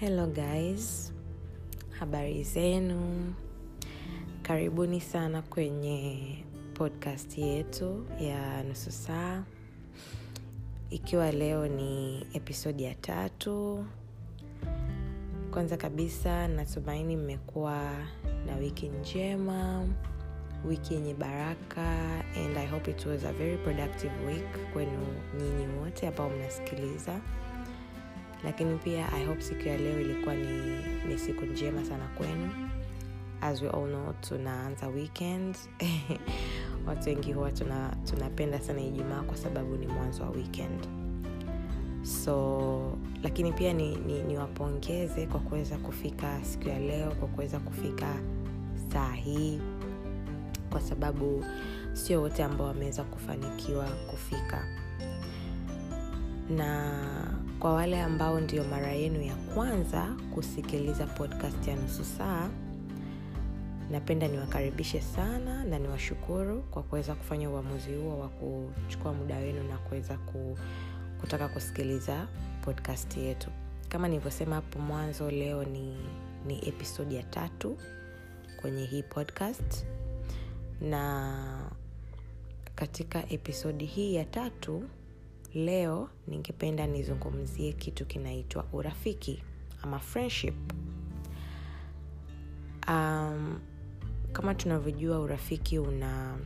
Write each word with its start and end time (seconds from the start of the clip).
hello 0.00 0.26
guys. 0.26 1.12
Habari 1.98 2.44
zenu. 2.44 3.34
Karibuni 4.42 5.00
sana 5.00 5.42
kwenye 5.42 6.18
podcast 6.74 7.38
yetu 7.38 8.06
ya 8.20 8.62
nusu 8.62 8.90
saa. 8.92 9.42
Ikiwa 10.90 11.32
leo 11.32 11.68
ni 11.68 12.26
episodi 12.34 12.82
ya 12.84 12.94
tatu. 12.94 13.84
Kwanza 15.50 15.76
kabisa 15.76 16.48
natumaini 16.48 17.16
mmekuwa 17.16 17.92
na 18.46 18.56
wiki 18.56 18.88
njema 18.88 19.86
wiki 20.68 20.94
yenye 20.94 21.14
baraka 21.14 21.84
and 22.36 22.56
i 22.58 22.66
hope 22.66 22.90
it 22.90 23.06
was 23.06 23.24
a 23.24 23.32
very 23.32 23.56
productive 23.56 24.12
week 24.26 24.72
kwenu 24.72 25.06
nyinyi 25.40 25.66
wote 25.80 26.08
ambao 26.08 26.30
mnasikiliza 26.30 27.20
lakini 28.44 28.78
pia 28.78 29.12
i 29.12 29.24
hope 29.26 29.40
siku 29.40 29.68
ya 29.68 29.76
leo 29.78 30.00
ilikuwa 30.00 30.34
ni, 30.34 30.46
ni 31.08 31.18
siku 31.18 31.44
njema 31.44 31.84
sana 31.84 32.06
kwenu. 32.16 32.50
As 33.40 33.62
we 33.62 33.68
all 33.68 33.86
know 33.88 34.12
tunaanza 34.20 34.88
weekend 34.88 35.56
watu 36.86 37.08
wengi 37.08 37.32
huwa 37.32 37.52
tuna, 37.52 37.96
tunapenda 38.10 38.60
sana 38.60 38.80
ijumaa 38.80 39.22
kwa 39.22 39.36
sababu 39.36 39.76
ni 39.76 39.86
mwanzo 39.86 40.22
wa 40.22 40.30
weekend. 40.30 40.86
So 42.02 42.98
lakini 43.22 43.52
pia 43.52 43.72
ni, 43.72 43.96
ni, 43.96 44.22
ni 44.22 44.36
wapongeze 44.36 45.26
kwa 45.26 45.40
kuweza 45.40 45.76
kufika 45.78 46.44
siku 46.44 46.68
ya 46.68 46.78
leo 46.78 47.10
kwa 47.10 47.28
kuweza 47.28 47.58
kufika 47.58 48.14
saa 48.92 49.12
hii. 49.12 49.60
Kwa 50.70 50.80
sababu 50.80 51.44
sio 51.92 52.20
wote 52.22 52.44
ambao 52.44 52.66
wameweza 52.66 53.04
kufanikiwa 53.04 53.84
kufika. 54.10 54.64
Na 56.50 57.37
kwa 57.58 57.74
wale 57.74 58.02
ambao 58.02 58.40
ndio 58.40 58.64
mara 58.64 58.92
yenu 58.92 59.22
ya 59.22 59.34
kwanza 59.34 60.16
kusikiliza 60.34 61.06
podcast 61.06 61.68
ya 61.68 61.76
nusu 61.76 62.04
saa 62.04 62.50
napenda 63.90 64.28
niwakaribishe 64.28 65.00
sana 65.00 65.64
na 65.64 65.78
niwashukuru 65.78 66.62
kwa 66.62 66.82
kuweza 66.82 67.14
kufanya 67.14 67.50
uamuzi 67.50 67.94
huo 67.94 68.18
wa 68.18 68.28
kuchukua 68.28 69.12
muda 69.12 69.36
wenu 69.36 69.62
na 69.68 69.78
kuweza 69.78 70.16
ku, 70.16 70.58
kutaka 71.20 71.48
kusikiliza 71.48 72.26
podcast 72.64 73.16
yetu. 73.16 73.50
Kama 73.88 74.08
nilivyosema 74.08 74.54
hapo 74.54 74.78
mwanzo 74.78 75.30
leo 75.30 75.64
ni, 75.64 75.96
ni 76.46 76.68
episodi 76.68 77.14
ya 77.14 77.22
tatu 77.22 77.78
kwenye 78.60 78.84
hii 78.84 79.02
podcast. 79.02 79.84
Na 80.80 81.70
katika 82.74 83.30
episodi 83.30 83.84
hii 83.86 84.14
ya 84.14 84.24
tatu 84.24 84.82
leo 85.54 86.08
ningependa 86.26 86.86
nizungumzie 86.86 87.72
kitu 87.72 88.06
kinaitwa 88.06 88.64
urafiki 88.72 89.42
ama 89.82 89.98
friendship. 89.98 90.54
Um, 92.88 93.60
kama 94.32 94.54
tunavyojua 94.54 95.18
urafiki 95.18 95.78
una 95.78 96.38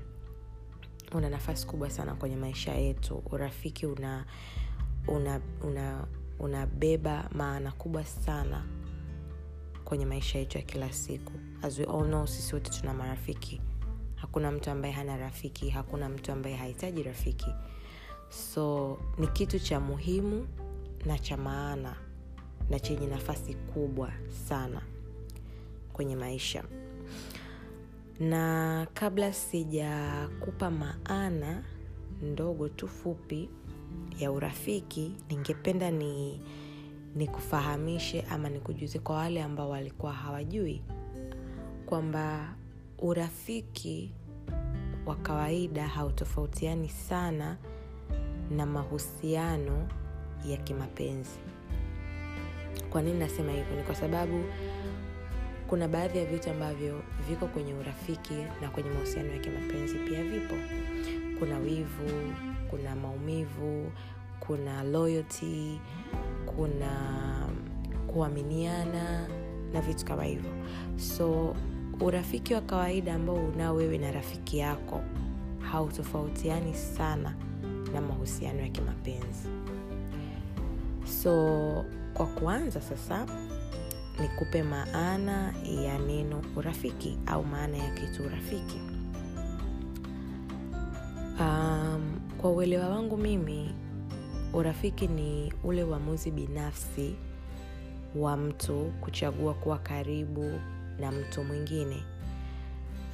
una 1.14 1.28
nafasi 1.30 1.66
kubwa 1.66 1.90
sana 1.90 2.14
kwenye 2.14 2.36
maisha 2.36 2.74
yetu. 2.74 3.22
Urafiki 3.30 3.86
una 3.86 4.24
una 5.08 5.40
una 5.62 6.06
unabeba 6.38 7.28
maana 7.32 7.72
kubwa 7.72 8.04
sana 8.04 8.64
kwenye 9.84 10.06
maisha 10.06 10.38
yetu 10.38 10.58
ya 10.58 10.64
kila 10.64 10.92
siku. 10.92 11.32
As 11.62 11.78
we 11.78 11.84
all 11.84 12.04
know 12.06 12.26
sisi 12.26 12.54
wote 12.54 12.70
tuna 12.80 12.94
marafiki. 12.94 13.60
Hakuna 14.14 14.50
mtu 14.50 14.70
ambaye 14.70 14.94
hana 14.94 15.16
rafiki 15.16 15.70
hakuna 15.70 16.08
mtu 16.08 16.32
ambaye 16.32 16.56
hahitaji 16.56 17.02
rafiki 17.02 17.46
so 18.32 18.98
ni 19.18 19.26
kitu 19.26 19.58
cha 19.58 19.80
muhimu 19.80 20.46
na 21.06 21.18
cha 21.18 21.36
maana 21.36 21.96
na 22.70 22.80
chenye 22.80 23.06
nafasi 23.06 23.54
kubwa 23.54 24.12
sana 24.48 24.82
kwenye 25.92 26.16
maisha. 26.16 26.64
Na 28.20 28.86
kabla 28.94 29.32
sijakupa 29.32 30.70
maana 30.70 31.64
ndogo 32.22 32.68
tu 32.68 32.88
fupi 32.88 33.48
ya 34.18 34.32
urafiki 34.32 35.12
ningependa 35.28 35.90
ni 35.90 36.40
nikufahamishe 37.16 38.22
ama 38.30 38.48
nikujuze 38.48 38.98
kwa 38.98 39.16
wale 39.16 39.42
ambao 39.42 39.70
walikuwa 39.70 40.12
hawajui 40.12 40.82
kwamba 41.86 42.54
urafiki 42.98 44.12
wa 45.06 45.16
kawaida 45.16 45.86
hautofautiani 45.88 46.88
sana 46.88 47.56
na 48.56 48.66
mahusiano 48.66 49.88
ya 50.46 50.56
kimapenzi. 50.56 51.38
Kwa 52.90 53.02
nini 53.02 53.18
nasema 53.18 53.52
hivyo? 53.52 53.76
Ni 53.76 53.82
kwa 53.82 53.94
sababu 53.94 54.44
kuna 55.68 55.88
baadhi 55.88 56.18
ya 56.18 56.24
vitu 56.24 56.50
ambavyo 56.50 57.02
viko 57.28 57.46
kwenye 57.46 57.74
urafiki 57.74 58.34
na 58.60 58.70
kwenye 58.70 58.90
mahusiano 58.90 59.32
ya 59.32 59.38
kimapenzi 59.38 59.98
pia 59.98 60.24
vipo. 60.24 60.54
Kuna 61.38 61.58
wivu 61.58 62.32
kuna 62.70 62.96
maumivu 62.96 63.92
kuna 64.40 64.82
loyalty 64.84 65.80
kuna 66.56 66.92
kuaminiana 68.06 69.28
na 69.72 69.80
vitu 69.80 70.04
kama 70.04 70.24
hivyo. 70.24 70.50
So 70.96 71.56
urafiki 72.00 72.54
wa 72.54 72.60
kawaida 72.60 73.14
ambao 73.14 73.36
unao 73.36 73.74
wewe 73.74 73.98
na 73.98 74.12
rafiki 74.12 74.58
yako 74.58 75.00
hautofautiani 75.58 76.74
sana 76.74 77.34
na 77.92 78.00
mahusiano 78.00 78.60
ya 78.60 78.68
kimapenzi. 78.68 79.48
So 81.22 81.84
kwa 82.14 82.26
kuanza 82.26 82.80
sasa 82.80 83.26
nikupe 84.20 84.62
maana 84.62 85.54
ya 85.84 85.98
neno 85.98 86.42
urafiki 86.56 87.18
au 87.26 87.44
maana 87.44 87.76
ya 87.76 87.90
kitu 87.90 88.22
urafiki. 88.22 88.80
Um, 91.40 92.20
kwa 92.38 92.50
uelewa 92.50 92.88
wangu 92.88 93.16
mimi 93.16 93.74
urafiki 94.52 95.06
ni 95.08 95.52
ule 95.64 95.84
uamuzi 95.84 96.30
binafsi 96.30 97.16
wa 98.16 98.36
mtu 98.36 98.92
kuchagua 99.00 99.54
kuwa 99.54 99.78
karibu 99.78 100.60
na 101.00 101.12
mtu 101.12 101.44
mwingine. 101.44 102.02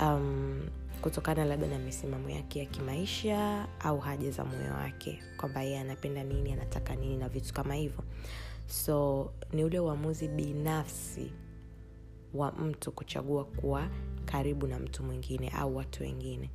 Um, 0.00 0.60
kutokana 1.02 1.44
labda 1.44 1.66
na 1.66 1.78
misimamo 1.78 2.30
yake 2.30 2.58
ya 2.58 2.64
kimaisha 2.66 3.68
au 3.80 3.98
haja 4.00 4.30
za 4.30 4.44
moyo 4.44 4.72
wake 4.74 5.22
kwamba 5.36 5.62
yeye 5.62 5.78
anapenda 5.80 6.24
nini 6.24 6.52
anataka 6.52 6.94
nini 6.96 7.16
na 7.16 7.28
vitu 7.28 7.54
kama 7.54 7.74
hivyo. 7.74 8.04
So 8.66 9.30
ni 9.52 9.64
ule 9.64 9.78
uamuzi 9.80 10.28
binafsi 10.28 11.32
wa 12.34 12.52
mtu 12.52 12.92
kuchagua 12.92 13.44
kuwa 13.44 13.88
karibu 14.24 14.66
na 14.66 14.78
mtu 14.78 15.02
mwingine 15.02 15.48
au 15.48 15.76
watu 15.76 16.02
wengine. 16.02 16.50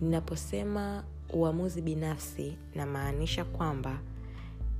Ninaposema 0.00 1.04
uamuzi 1.30 1.82
binafsi 1.82 2.56
namaanisha 2.74 3.44
kwamba 3.44 3.98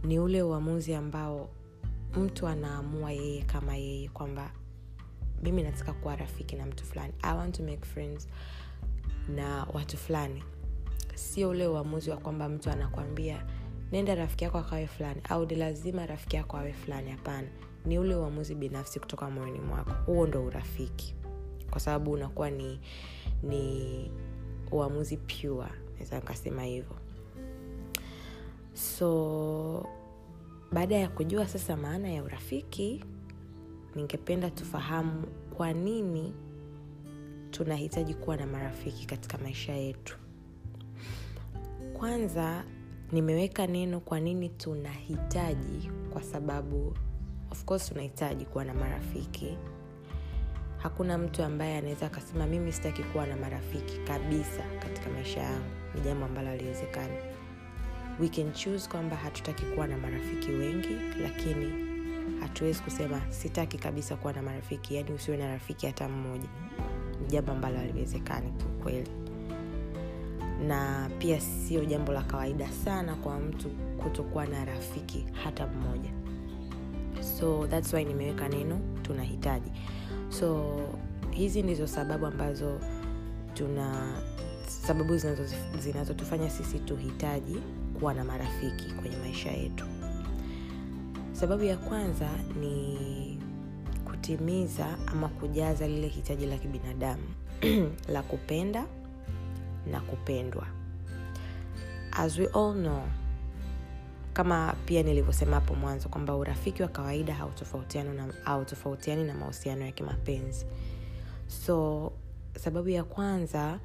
ni 0.04 0.18
ule 0.18 0.42
uamuzi 0.42 0.94
ambao 0.94 1.48
mtu 2.16 2.46
anaamua 2.46 3.12
yeye 3.12 3.42
kama 3.42 3.76
yeye 3.76 4.08
kwamba 4.08 4.50
mimi 5.42 5.62
nataka 5.62 5.92
kuwa 5.92 6.16
rafiki 6.16 6.56
na 6.56 6.66
mtu 6.66 6.84
fulani. 6.84 7.12
I 7.22 7.36
want 7.36 7.56
to 7.56 7.62
make 7.62 7.84
friends 7.86 8.28
na 9.28 9.66
watu 9.72 9.96
fulani. 9.96 10.42
Sio 11.14 11.48
ule 11.50 11.66
uamuzi 11.66 12.10
wa 12.10 12.16
kwamba 12.16 12.48
mtu 12.48 12.70
anakwambia 12.70 13.46
nenda 13.92 14.14
rafiki 14.14 14.44
yako 14.44 14.58
akawe 14.58 14.86
fulani 14.86 15.20
au 15.28 15.46
ni 15.46 15.54
lazima 15.54 16.06
rafiki 16.06 16.36
yako 16.36 16.56
awe 16.56 16.72
fulani. 16.72 17.10
Hapana. 17.10 17.48
Ni 17.86 17.98
ule 17.98 18.14
uamuzi 18.14 18.54
binafsi 18.54 19.00
kutoka 19.00 19.30
moyoni 19.30 19.60
mwako. 19.60 19.90
Huo 20.06 20.26
ndo 20.26 20.44
urafiki. 20.44 21.14
Kwa 21.70 21.80
sababu 21.80 22.12
unakuwa 22.12 22.50
ni 22.50 22.80
ni 23.42 24.10
uamuzi 24.72 25.16
pure. 25.16 25.68
Naweza 25.94 26.16
nikasema 26.16 26.62
hivyo. 26.62 26.96
So 28.74 29.86
baada 30.72 30.96
ya 30.96 31.08
kujua 31.08 31.48
sasa 31.48 31.76
maana 31.76 32.08
ya 32.10 32.22
urafiki 32.22 33.04
ningependa 33.96 34.50
tufahamu 34.50 35.26
kwa 35.56 35.72
nini 35.72 36.34
tunahitaji 37.50 38.14
kuwa 38.14 38.36
na 38.36 38.46
marafiki 38.46 39.06
katika 39.06 39.38
maisha 39.38 39.72
yetu. 39.74 40.18
Kwanza 41.92 42.64
nimeweka 43.12 43.66
neno 43.66 44.00
kwa 44.00 44.20
nini 44.20 44.48
tunahitaji 44.48 45.90
kwa 46.12 46.22
sababu 46.22 46.96
of 47.50 47.64
course 47.64 47.88
tunahitaji 47.88 48.44
kuwa 48.44 48.64
na 48.64 48.74
marafiki. 48.74 49.56
Hakuna 50.78 51.18
mtu 51.18 51.42
ambaye 51.42 51.78
anaweza 51.78 52.06
akasema 52.06 52.46
mimi 52.46 52.72
sitaki 52.72 53.02
kuwa 53.02 53.26
na 53.26 53.36
marafiki 53.36 53.98
kabisa 53.98 54.62
katika 54.78 55.10
maisha 55.10 55.40
yangu. 55.40 55.64
Ni 55.94 56.00
jambo 56.00 56.26
ambalo 56.26 56.48
aliwezekana 56.50 57.14
we 58.20 58.28
can 58.28 58.52
choose 58.52 58.88
kwamba 58.90 59.16
hatutaki 59.16 59.64
kuwa 59.64 59.86
na 59.86 59.96
marafiki 59.98 60.50
wengi 60.52 60.96
lakini 61.22 61.95
hatuwezi 62.40 62.82
kusema 62.82 63.20
sitaki 63.28 63.78
kabisa 63.78 64.16
kuwa 64.16 64.32
na 64.32 64.42
marafiki 64.42 64.94
yaani 64.94 65.12
usiwe 65.12 65.36
na 65.36 65.48
rafiki 65.48 65.86
hata 65.86 66.08
mmoja. 66.08 66.48
Ni 67.20 67.26
jambo 67.28 67.52
ambalo 67.52 67.76
haliwezekani 67.78 68.52
kiukweli 68.52 69.08
na 70.66 71.10
pia 71.18 71.40
sio 71.40 71.84
jambo 71.84 72.12
la 72.12 72.22
kawaida 72.22 72.68
sana 72.72 73.14
kwa 73.14 73.38
mtu 73.40 73.68
kutokuwa 74.02 74.46
na 74.46 74.64
rafiki 74.64 75.26
hata 75.44 75.66
mmoja. 75.66 76.10
So 77.38 77.66
thats 77.66 77.94
why 77.94 78.04
nimeweka 78.04 78.48
neno 78.48 78.78
tunahitaji. 79.02 79.70
So 80.28 80.76
hizi 81.30 81.62
ndizo 81.62 81.86
sababu 81.86 82.26
ambazo 82.26 82.80
tuna 83.54 84.12
sababu 84.66 85.14
zinazo- 85.16 85.78
zinazotufanya 85.80 86.50
sisi 86.50 86.78
tuhitaji 86.78 87.56
kuwa 87.98 88.14
na 88.14 88.24
marafiki 88.24 88.92
kwenye 88.94 89.16
maisha 89.16 89.50
yetu 89.50 89.84
sababu 91.40 91.64
ya 91.64 91.76
kwanza 91.76 92.28
ni 92.60 93.38
kutimiza 94.04 94.98
ama 95.06 95.28
kujaza 95.28 95.88
lile 95.88 96.08
hitaji 96.08 96.46
la 96.46 96.58
kibinadamu 96.58 97.22
la 98.14 98.22
kupenda 98.22 98.86
na 99.90 100.00
kupendwa. 100.00 100.66
As 102.12 102.38
we 102.38 102.46
all 102.46 102.72
know 102.74 103.02
kama 104.32 104.74
pia 104.84 105.02
nilivyosema 105.02 105.54
hapo 105.54 105.74
mwanzo 105.74 106.08
kwamba 106.08 106.36
urafiki 106.36 106.82
wa 106.82 106.88
kawaida 106.88 107.34
hautofautiani 107.34 108.16
na, 108.16 108.26
hautofautiani 108.44 109.24
na 109.24 109.34
mahusiano 109.34 109.84
ya 109.86 109.92
kimapenzi. 109.92 110.66
So 111.48 112.12
sababu 112.58 112.88
ya 112.88 113.04
kwanza 113.04 113.78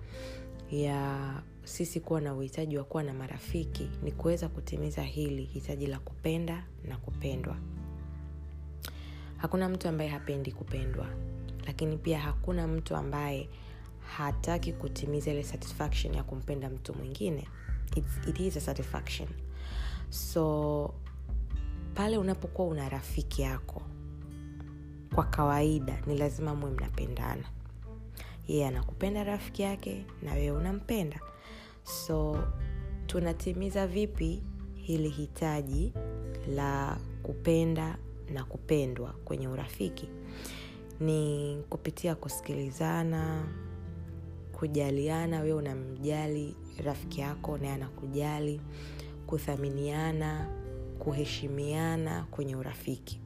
ya 0.71 1.18
sisi 1.63 2.00
kuwa 2.00 2.22
na 2.22 2.34
uhitaji 2.36 2.78
wa 2.78 2.84
kuwa 2.84 3.04
na 3.04 3.13
marafiki 3.13 3.90
ni 4.04 4.12
kuweza 4.12 4.50
kutimiza 4.50 5.04
hili 5.04 5.44
hitaji 5.44 5.88
la 5.88 6.00
kupenda 6.00 6.63
na 6.88 6.98
kupendwa. 6.98 7.58
Hakuna 9.38 9.69
mtu 9.69 9.88
ambaye 9.88 10.10
hapendi 10.10 10.52
kupendwa 10.52 11.08
lakini 11.68 11.98
pia 11.98 12.19
hakuna 12.19 12.68
mtu 12.68 12.96
ambaye 12.96 13.50
hataki 14.18 14.74
kutimiza 14.74 15.31
ile 15.31 15.44
satisfaction 15.44 16.13
ya 16.13 16.24
kumpenda 16.24 16.69
mtu 16.69 16.94
mwingine. 16.94 17.48
It 18.28 18.40
is 18.40 18.58
a 18.58 18.62
satisfaction. 18.62 19.30
So 20.10 20.94
pale 21.96 22.18
unapokuwa 22.18 22.68
una 22.68 22.90
rafiki 22.90 23.42
yako 23.42 23.81
kwa 25.16 25.24
kawaida 25.24 26.02
ni 26.08 26.18
lazima 26.18 26.56
muwe 26.56 26.72
mnapendana. 26.72 27.44
Yeye 28.48 28.68
anakupenda 28.68 29.24
rafiki 29.24 29.62
yake 29.62 30.06
na 30.24 30.34
wewe 30.34 30.58
unampenda 30.58 31.19
so 31.91 32.43
tunatimiza 33.07 33.88
vipi 33.88 34.43
hili 34.75 35.09
hitaji 35.09 35.93
la 36.55 36.97
kupenda 37.23 37.97
na 38.33 38.43
kupendwa 38.43 39.13
kwenye 39.25 39.47
urafiki? 39.47 40.09
Ni 40.99 41.57
kupitia 41.69 42.15
kusikilizana 42.15 43.43
kujaliana 44.51 45.39
wewe 45.39 45.53
unamjali 45.53 46.55
rafiki 46.83 47.21
yako 47.21 47.57
naye 47.57 47.73
anakujali 47.73 48.61
kuthaminiana 49.27 50.47
kuheshimiana 50.99 52.25
kwenye 52.31 52.55
urafiki. 52.55 53.19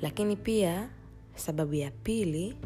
Lakini 0.00 0.36
pia 0.36 0.88
sababu 1.34 1.74
ya 1.74 1.90
pili 1.90 2.56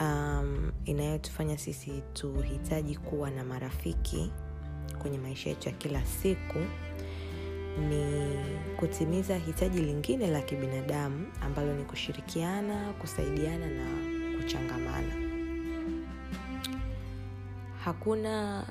um, 0.00 0.72
inayotufanya 0.84 1.58
sisi 1.58 2.02
tuhitaji 2.12 2.96
kuwa 2.96 3.30
na 3.30 3.44
marafiki 3.44 4.32
kwenye 4.98 5.18
maisha 5.18 5.48
yetu 5.50 5.68
ya 5.68 5.74
kila 5.74 6.04
siku 6.06 6.58
ni 7.88 8.36
kutimiza 8.76 9.36
hitaji 9.36 9.80
lingine 9.80 10.26
la 10.26 10.40
kibinadamu 10.40 11.26
ambalo 11.40 11.74
ni 11.76 11.84
kushirikiana 11.84 12.92
kusaidiana 12.92 13.66
na 13.66 13.84
kuchangamana. 14.36 15.14
Hakuna 17.84 18.64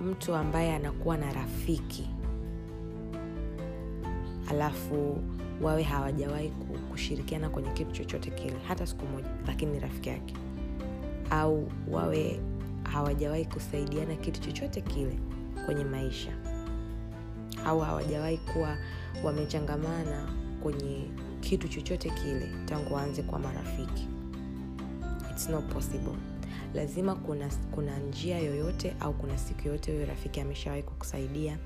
mtu 0.00 0.34
ambaye 0.34 0.74
anakuwa 0.74 1.16
na 1.16 1.32
rafiki. 1.32 2.10
Alafu 4.50 5.18
wawe 5.62 5.82
hawajawahi 5.82 6.48
kushirikiana 6.90 7.48
kwenye 7.50 7.70
kitu 7.70 7.92
chochote 7.92 8.30
kile 8.30 8.56
hata 8.68 8.86
siku 8.86 9.06
moja 9.06 9.28
lakini 9.46 9.72
ni 9.72 9.78
rafiki 9.80 10.08
yake. 10.08 10.34
Au 11.30 11.68
wawe 11.90 12.40
hawajawahi 12.82 13.44
kusaidiana 13.44 14.16
kitu 14.16 14.40
chochote 14.40 14.80
kile 14.80 15.18
kwenye 15.66 15.84
maisha. 15.84 16.32
Au 17.64 17.80
hawajawahi 17.80 18.38
kuwa 18.38 18.76
wamechangamana 19.24 20.28
kwenye 20.62 21.04
kitu 21.40 21.68
chochote 21.68 22.10
kile 22.10 22.48
tangu 22.64 22.94
waanze 22.94 23.22
kwa 23.22 23.38
marafiki. 23.38 24.08
It's 25.30 25.48
not 25.48 25.64
possible. 25.72 26.16
Lazima 26.74 27.14
kuna, 27.14 27.48
kuna 27.70 27.98
njia 27.98 28.38
yoyote 28.38 28.94
au 29.00 29.12
kuna 29.14 29.38
siku 29.38 29.66
yoyote 29.68 29.92
huyo 29.92 30.06
rafiki 30.06 30.40
ameshawahi 30.40 30.82
kukusaidia 30.82 31.58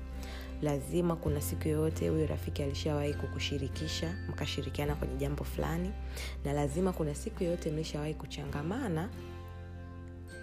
lazima 0.63 1.15
kuna 1.15 1.41
siku 1.41 1.67
yoyote 1.67 2.09
huyo 2.09 2.27
rafiki 2.27 2.63
alishawahi 2.63 3.13
kukushirikisha 3.13 4.15
mkashirikiana 4.29 4.95
kwenye 4.95 5.15
jambo 5.15 5.43
fulani. 5.43 5.91
Na 6.45 6.53
lazima 6.53 6.93
kuna 6.93 7.15
siku 7.15 7.43
yoyote 7.43 7.71
mlishawahi 7.71 8.13
kuchangamana 8.13 9.09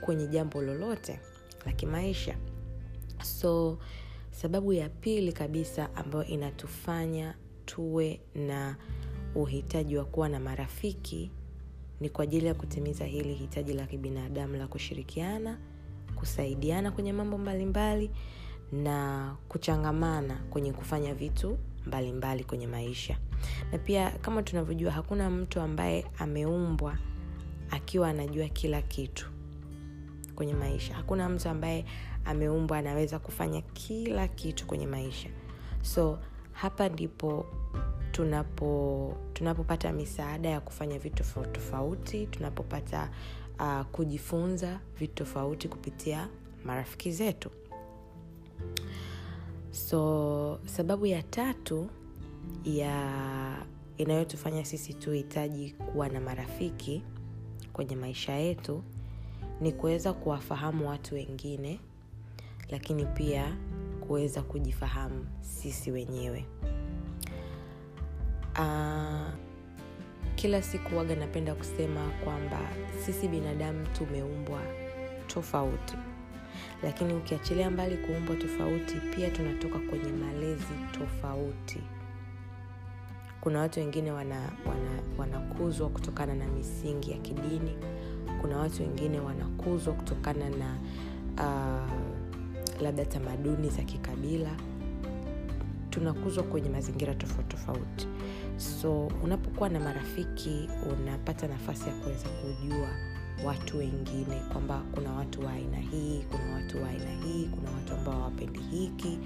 kwenye 0.01 0.27
jambo 0.27 0.63
lolote 0.63 1.21
la 1.67 1.73
kimaisha. 1.73 2.37
So 3.23 3.79
sababu 4.31 4.73
ya 4.73 4.89
pili 4.89 5.33
kabisa 5.33 5.95
ambayo 5.97 6.25
inatufanya 6.25 7.35
tuwe 7.65 8.21
na 8.35 8.77
uhitaji 9.35 9.97
wa 9.97 10.05
kuwa 10.05 10.29
na 10.29 10.41
marafiki 10.41 11.31
ni 12.01 12.09
kwa 12.09 12.25
ajili 12.25 12.47
ya 12.47 12.55
kutimiza 12.55 13.05
hili 13.05 13.35
hitaji 13.35 13.73
la 13.73 13.87
kibinadamu 13.87 14.57
la 14.57 14.67
kushirikiana 14.67 15.59
kusaidiana 16.15 16.91
kwenye 16.91 17.13
mambo 17.13 17.39
mbalimbali 17.39 18.11
na 18.73 19.37
kuchangamana 19.49 20.35
kwenye 20.51 20.73
kufanya 20.73 21.15
vitu 21.15 21.59
mbalimbali 21.87 22.13
mbali 22.13 22.45
kwenye 22.45 22.67
maisha. 22.67 23.19
Na 23.73 23.79
pia 23.79 24.11
kama 24.11 24.43
tunavyojua 24.43 24.93
hakuna 24.93 25.31
mtu 25.31 25.61
ambaye 25.61 26.07
ameumbwa 26.19 26.99
akiwa 27.71 28.09
anajua 28.09 28.49
kila 28.49 28.83
kitu 28.83 29.31
kwenye 30.35 30.55
maisha. 30.55 30.95
Hakuna 30.95 31.29
mtu 31.29 31.49
ambaye 31.49 31.85
ameumbwa 32.25 32.79
anaweza 32.79 33.19
kufanya 33.19 33.61
kila 33.61 34.29
kitu 34.29 34.67
kwenye 34.67 34.87
maisha. 34.87 35.29
So 35.83 36.19
hapa 36.53 36.89
ndipo 36.89 37.47
tunapo 38.13 39.17
tunapopata 39.33 39.93
misaada 39.93 40.49
ya 40.49 40.61
kufanya 40.61 40.99
vitu 40.99 41.25
tofauti 41.53 42.27
tunapopata 42.27 43.11
uh, 43.61 43.83
kujifunza 43.83 44.81
vitu 44.99 45.15
tofauti 45.15 45.69
kupitia 45.69 46.29
marafiki 46.65 47.13
zetu 47.13 47.51
so 49.71 50.59
sababu 50.65 51.07
ya 51.07 51.23
tatu 51.23 51.89
ya 52.65 53.67
inayotufanya 53.97 54.65
sisi 54.65 54.95
tuhitaji 54.95 55.71
kuwa 55.71 56.09
na 56.09 56.21
marafiki 56.21 57.03
kwenye 57.73 57.97
maisha 57.97 58.33
yetu 58.33 58.83
ni 59.61 59.73
kuweza 59.73 60.13
kuwafahamu 60.13 60.89
watu 60.89 61.15
wengine 61.15 61.81
lakini 62.71 63.07
pia 63.07 63.57
kuweza 64.07 64.43
kujifahamu 64.43 65.27
sisi 65.41 65.91
wenyewe. 65.91 66.45
Uh, 68.59 69.29
kila 70.35 70.63
siku 70.63 70.97
waga 70.97 71.17
napenda 71.17 71.55
kusema 71.55 72.11
kwamba 72.25 72.61
sisi 73.07 73.29
binadamu 73.29 73.87
tumeumbwa 73.87 74.61
tofauti 75.27 75.97
lakini 76.83 77.15
ukiachilia 77.15 77.71
mbali 77.71 77.97
kuumbwa 77.97 78.37
tofauti 78.37 78.95
pia 79.17 79.31
tunatoka 79.31 79.79
kwenye 79.79 80.13
malezi 80.13 80.75
tofauti. 80.93 81.81
Kuna 83.41 83.61
watu 83.61 83.81
wengine 83.81 84.13
wanakuzwa 84.13 85.19
wana, 85.19 85.39
wana 85.39 85.89
kutokana 85.89 86.35
na 86.35 86.47
misingi 86.47 87.11
ya 87.11 87.19
kidini. 87.19 87.77
Kuna 88.41 88.59
watu 88.59 88.83
wengine 88.83 89.21
wanakuzwa 89.21 89.95
kutokana 89.95 90.49
na 90.51 90.77
uh, 91.39 92.83
labda 92.83 93.05
tamaduni 93.05 93.71
za 93.71 93.83
kikabila. 93.83 94.51
Tunakuzwa 95.91 96.43
kwenye 96.45 96.69
mazingira 96.71 97.15
tofauti 97.15 97.49
tofauti. 97.49 98.09
So 98.57 99.07
unapokuwa 99.07 99.69
na 99.69 99.81
marafiki 99.81 100.69
unapata 100.93 101.49
nafasi 101.49 101.89
ya 101.89 101.95
kuweza 101.95 102.29
kujua 102.29 102.89
watu 103.45 103.79
wengine 103.79 104.37
kwamba 104.53 104.83
kuna 104.95 105.13
watu 105.13 105.45
wa 105.45 105.53
aina 105.53 105.77
hii 105.79 106.25
kuna 106.31 106.55
watu 106.55 106.83
wa 106.83 106.89
aina 106.89 107.11
hii 107.25 107.47
kuna 107.55 107.71
watu 107.71 107.95
ambao 107.95 108.15
hawapendi 108.15 108.59
hiki 108.61 109.19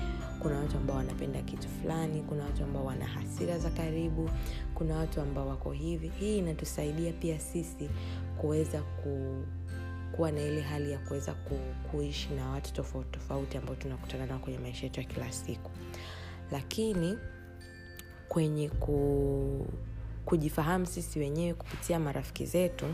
kuna 0.42 0.58
watu 0.58 0.76
ambao 0.76 0.96
wanapenda 0.96 1.42
kitu 1.42 1.68
fulani 1.68 2.22
kuna 2.22 2.44
watu 2.44 2.64
ambao 2.64 2.84
wana 2.84 3.06
hasira 3.06 3.58
za 3.58 3.70
karibu 3.70 4.30
kuna 4.74 4.96
watu 4.96 5.20
ambao 5.20 5.48
wako 5.48 5.72
hivi. 5.72 6.08
Hii 6.08 6.38
inatusaidia 6.38 7.12
pia 7.12 7.40
sisi 7.40 7.90
kuweza 8.40 8.82
ku 8.82 9.44
kuwa 10.16 10.32
na 10.32 10.40
ile 10.42 10.60
hali 10.60 10.92
ya 10.92 10.98
kuweza 10.98 11.32
ku, 11.34 11.58
kuishi 11.90 12.28
na 12.28 12.48
watu 12.50 12.72
tofauti 12.72 13.10
tofauti 13.10 13.56
ambao 13.58 13.74
tunakutana 13.74 14.26
nao 14.26 14.38
kwenye 14.38 14.58
maisha 14.58 14.82
yetu 14.86 15.00
ya 15.00 15.06
kila 15.06 15.32
siku. 15.32 15.70
Lakini 16.52 17.18
kwenye 18.28 18.68
ku, 18.68 19.66
kujifahamu 20.24 20.86
sisi 20.86 21.18
wenyewe 21.18 21.54
kupitia 21.54 21.98
marafiki 22.00 22.46
zetu 22.46 22.86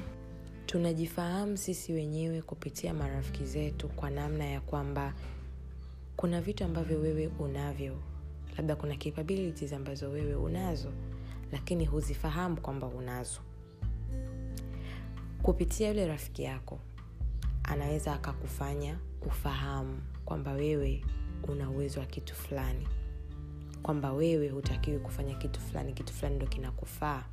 tunajifahamu 0.71 1.57
sisi 1.57 1.93
wenyewe 1.93 2.43
kupitia 2.43 2.95
marafiki 2.95 3.45
zetu 3.47 3.89
kwa 3.89 4.11
namna 4.11 4.45
ya 4.45 4.61
kwamba 4.61 5.15
kuna 6.17 6.41
vitu 6.41 6.65
ambavyo 6.65 7.01
wewe 7.01 7.27
unavyo. 7.39 7.97
Labda 8.57 8.77
kuna 8.77 8.97
capabilities 8.97 9.73
ambazo 9.73 10.11
wewe 10.11 10.35
unazo 10.35 10.93
lakini 11.53 11.85
huzifahamu 11.85 12.61
kwamba 12.61 12.87
unazo. 12.87 13.41
Kupitia 15.43 15.89
yule 15.89 16.07
rafiki 16.07 16.43
yako 16.43 16.79
anaweza 17.63 18.13
akakufanya 18.13 18.99
ufahamu 19.27 20.03
kwamba 20.25 20.53
wewe 20.53 21.05
una 21.49 21.71
uwezo 21.71 22.01
wa 22.01 22.07
kitu 22.07 22.35
fulani. 22.35 22.89
Kwamba 23.83 24.13
wewe 24.13 24.49
hutakiwi 24.49 24.99
kufanya 24.99 25.35
kitu 25.35 25.61
fulani 25.61 25.93
kitu 25.93 26.13
fulani 26.13 26.37
ndo 26.37 26.47
kinakufaa 26.47 27.25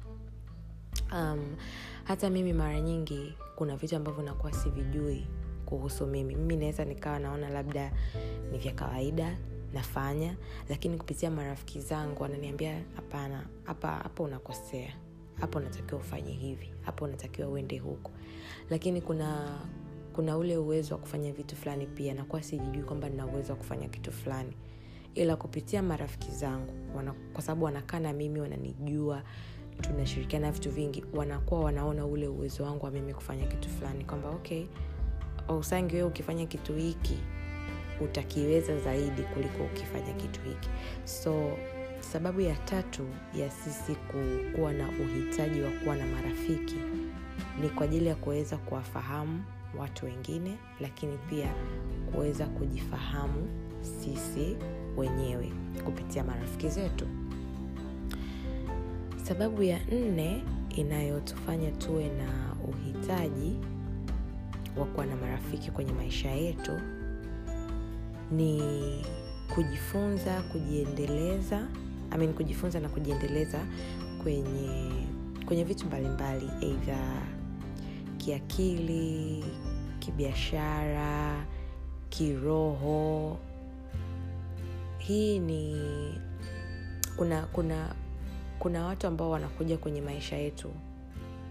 um, 1.13 1.55
hata 2.03 2.29
mimi 2.29 2.53
mara 2.53 2.81
nyingi 2.81 3.33
kuna 3.55 3.75
vitu 3.77 3.95
ambavyo 3.95 4.23
nakuwa 4.23 4.53
sivijui 4.53 5.27
kuhusu 5.65 6.07
mimi. 6.07 6.35
Mimi 6.35 6.55
naweza 6.57 6.85
nikawa 6.85 7.19
naona 7.19 7.49
labda 7.49 7.91
ni 8.51 8.57
vya 8.57 8.71
kawaida 8.73 9.37
nafanya 9.73 10.35
lakini 10.69 10.97
kupitia 10.97 11.31
marafiki 11.31 11.79
zangu 11.81 12.23
wananiambia 12.23 12.81
hapana 12.95 13.45
hapa 13.63 13.87
hapa 13.91 14.23
unakosea. 14.23 14.93
Hapo 15.39 15.57
unatakiwa 15.59 15.99
ufanye 16.01 16.31
hivi. 16.33 16.71
Hapo 16.81 17.05
unatakiwa 17.05 17.47
uende 17.49 17.77
huko 17.77 18.11
lakini 18.69 19.01
kuna 19.01 19.59
kuna 20.13 20.37
ule 20.37 20.57
uwezo 20.57 20.95
wa 20.95 21.01
kufanya 21.01 21.31
vitu 21.33 21.55
fulani 21.55 21.85
pia. 21.87 22.13
Nakuwa 22.13 22.43
sijijui 22.43 22.83
kwamba 22.83 23.09
nina 23.09 23.25
uwezo 23.27 23.53
wa 23.53 23.57
kufanya 23.59 23.87
kitu 23.87 24.11
fulani. 24.11 24.53
Ila 25.15 25.35
kupitia 25.35 25.83
marafiki 25.83 26.31
zangu 26.31 26.73
wana, 26.95 27.13
kwa 27.33 27.41
sababu 27.41 27.65
wanakaa 27.65 27.99
na 27.99 28.13
mimi 28.13 28.39
wananijua 28.39 29.23
tunashirikiana 29.81 30.51
vitu 30.51 30.71
vingi 30.71 31.03
wanakuwa 31.13 31.59
wanaona 31.61 32.05
ule 32.05 32.27
uwezo 32.27 32.63
wangu 32.63 32.85
wa 32.85 32.91
mimi 32.91 33.13
kufanya 33.13 33.45
kitu 33.47 33.69
fulani 33.69 34.05
kwamba 34.05 34.29
okay 34.29 34.65
usangi 35.59 35.95
wewe 35.95 36.07
ukifanya 36.07 36.45
kitu 36.45 36.73
hiki 36.73 37.19
utakiweza 38.01 38.79
zaidi 38.79 39.21
kuliko 39.21 39.63
ukifanya 39.63 40.13
kitu 40.13 40.41
hiki. 40.41 40.69
So 41.03 41.51
sababu 41.99 42.41
ya 42.41 42.55
tatu 42.55 43.05
ya 43.35 43.51
sisi 43.51 43.95
kuwa 44.55 44.73
na 44.73 44.89
uhitaji 44.89 45.61
wa 45.61 45.71
kuwa 45.71 45.95
na 45.95 46.05
marafiki 46.05 46.75
ni 47.61 47.69
kwa 47.69 47.83
ajili 47.85 48.05
ya 48.05 48.15
kuweza 48.15 48.57
kuwafahamu 48.57 49.43
watu 49.77 50.05
wengine 50.05 50.57
lakini 50.79 51.17
pia 51.29 51.53
kuweza 52.11 52.45
kujifahamu 52.45 53.47
sisi 53.81 54.57
wenyewe 54.97 55.51
kupitia 55.85 56.23
marafiki 56.23 56.69
zetu 56.69 57.07
sababu 59.27 59.63
ya 59.63 59.79
nne 59.91 60.43
inayotufanya 60.75 61.71
tuwe 61.71 62.09
na 62.09 62.55
uhitaji 62.69 63.55
wa 64.77 64.85
kuwa 64.85 65.05
na 65.05 65.15
marafiki 65.15 65.71
kwenye 65.71 65.91
maisha 65.91 66.29
yetu 66.31 66.71
ni 68.31 68.61
kujifunza 69.55 70.41
kujiendeleza 70.41 71.67
I 72.11 72.17
mean, 72.17 72.33
kujifunza 72.33 72.79
na 72.79 72.89
kujiendeleza 72.89 73.59
kwenye 74.23 74.91
kwenye 75.45 75.63
vitu 75.63 75.85
mbalimbali 75.85 76.49
eidha 76.61 77.21
kiakili 78.17 79.43
kibiashara 79.99 81.45
kiroho. 82.09 83.37
Hii 84.97 85.39
ni 85.39 85.81
kuna 87.17 87.41
kuna 87.41 87.95
kuna 88.59 88.85
watu 88.85 89.07
ambao 89.07 89.29
wanakuja 89.29 89.77
kwenye 89.77 90.01
maisha 90.01 90.37
yetu 90.37 90.71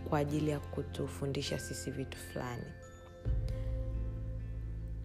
kwa 0.08 0.18
ajili 0.18 0.50
ya 0.50 0.60
kutufundisha 0.60 1.58
sisi 1.58 1.90
vitu 1.90 2.18
fulani. 2.18 2.64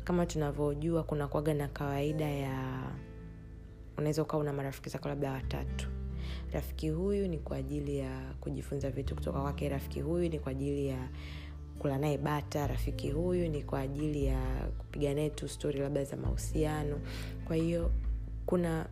Kama 0.03 0.25
tunavyojua 0.25 1.03
kuna 1.03 1.27
kwaga 1.27 1.53
na 1.53 1.67
kawaida 1.67 2.25
ya 2.29 2.83
unaweza 3.97 4.21
ukawa 4.21 4.43
una 4.43 4.53
marafiki 4.53 4.89
zako 4.89 5.07
labda 5.09 5.31
watatu. 5.31 5.87
Rafiki 6.53 6.89
huyu 6.89 7.27
ni 7.27 7.37
kwa 7.39 7.57
ajili 7.57 7.97
ya 7.97 8.33
kujifunza 8.41 8.89
vitu 8.89 9.15
kutoka 9.15 9.41
kwake 9.41 9.69
rafiki 9.69 10.01
huyu 10.01 10.29
ni 10.29 10.39
kwa 10.39 10.51
ajili 10.51 10.87
ya 10.87 11.07
kula 11.79 11.97
naye 11.97 12.17
bata 12.17 12.67
rafiki 12.67 13.11
huyu 13.11 13.49
ni 13.49 13.63
kwa 13.63 13.79
ajili 13.79 14.25
ya 14.25 14.67
kupiga 14.77 15.13
naye 15.13 15.29
tu 15.29 15.47
stori 15.49 15.79
labda 15.79 16.03
za 16.03 16.17
mahusiano. 16.17 16.99
Kwa 17.45 17.55
hiyo 17.55 17.91
kuna 18.45 18.85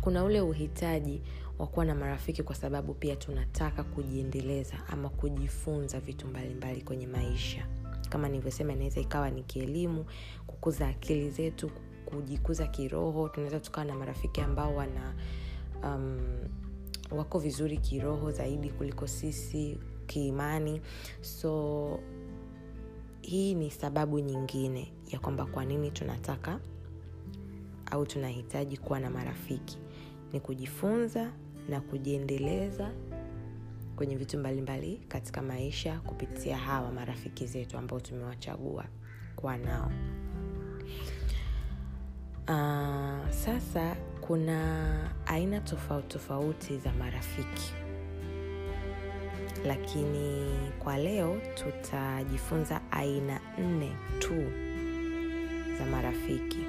kuna 0.00 0.24
ule 0.24 0.40
uhitaji 0.40 1.22
wa 1.60 1.66
kuwa 1.66 1.84
na 1.84 1.94
marafiki 1.94 2.42
kwa 2.42 2.54
sababu 2.54 2.94
pia 2.94 3.16
tunataka 3.16 3.84
kujiendeleza 3.84 4.74
ama 4.88 5.08
kujifunza 5.08 6.00
vitu 6.00 6.26
mbalimbali 6.26 6.54
mbali 6.74 6.82
kwenye 6.82 7.06
maisha. 7.06 7.66
Kama 8.08 8.28
nilivyosema 8.28 8.72
inaweza 8.72 9.00
ikawa 9.00 9.30
ni 9.30 9.42
kielimu 9.42 10.04
kukuza 10.46 10.88
akili 10.88 11.30
zetu 11.30 11.70
kujikuza 12.04 12.66
kiroho. 12.66 13.28
Tunaweza 13.28 13.60
tukawa 13.60 13.84
na 13.84 13.94
marafiki 13.94 14.40
ambao 14.40 14.74
wana 14.76 15.14
um, 15.82 16.20
wako 17.10 17.38
vizuri 17.38 17.78
kiroho 17.78 18.30
zaidi 18.30 18.70
kuliko 18.70 19.06
sisi 19.06 19.78
kiimani. 20.06 20.80
So 21.20 21.98
hii 23.20 23.54
ni 23.54 23.70
sababu 23.70 24.18
nyingine 24.18 24.92
ya 25.08 25.18
kwamba 25.18 25.46
kwa 25.46 25.64
nini 25.64 25.90
tunataka 25.90 26.60
au 27.90 28.06
tunahitaji 28.06 28.76
kuwa 28.76 29.00
na 29.00 29.10
marafiki. 29.10 29.78
Ni 30.32 30.40
kujifunza 30.40 31.32
na 31.70 31.80
kujiendeleza 31.80 32.90
kwenye 33.96 34.16
vitu 34.16 34.38
mbalimbali 34.38 34.86
mbali 34.92 35.06
katika 35.08 35.42
maisha 35.42 36.00
kupitia 36.00 36.56
hawa 36.56 36.92
marafiki 36.92 37.46
zetu 37.46 37.78
ambao 37.78 38.00
tumewachagua 38.00 38.84
kuwa 39.36 39.56
nao. 39.58 39.92
Uh, 42.48 43.30
sasa 43.30 43.96
kuna 44.20 45.10
aina 45.26 45.60
tofauti 45.60 46.08
tofauti 46.08 46.78
za 46.78 46.92
marafiki. 46.92 47.72
Lakini 49.66 50.46
kwa 50.78 50.96
leo 50.98 51.40
tutajifunza 51.54 52.80
aina 52.90 53.40
nne 53.58 53.92
tu 54.18 54.34
za 55.78 55.86
marafiki. 55.86 56.66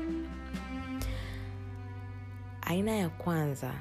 Aina 2.62 2.92
ya 2.92 3.10
kwanza 3.10 3.74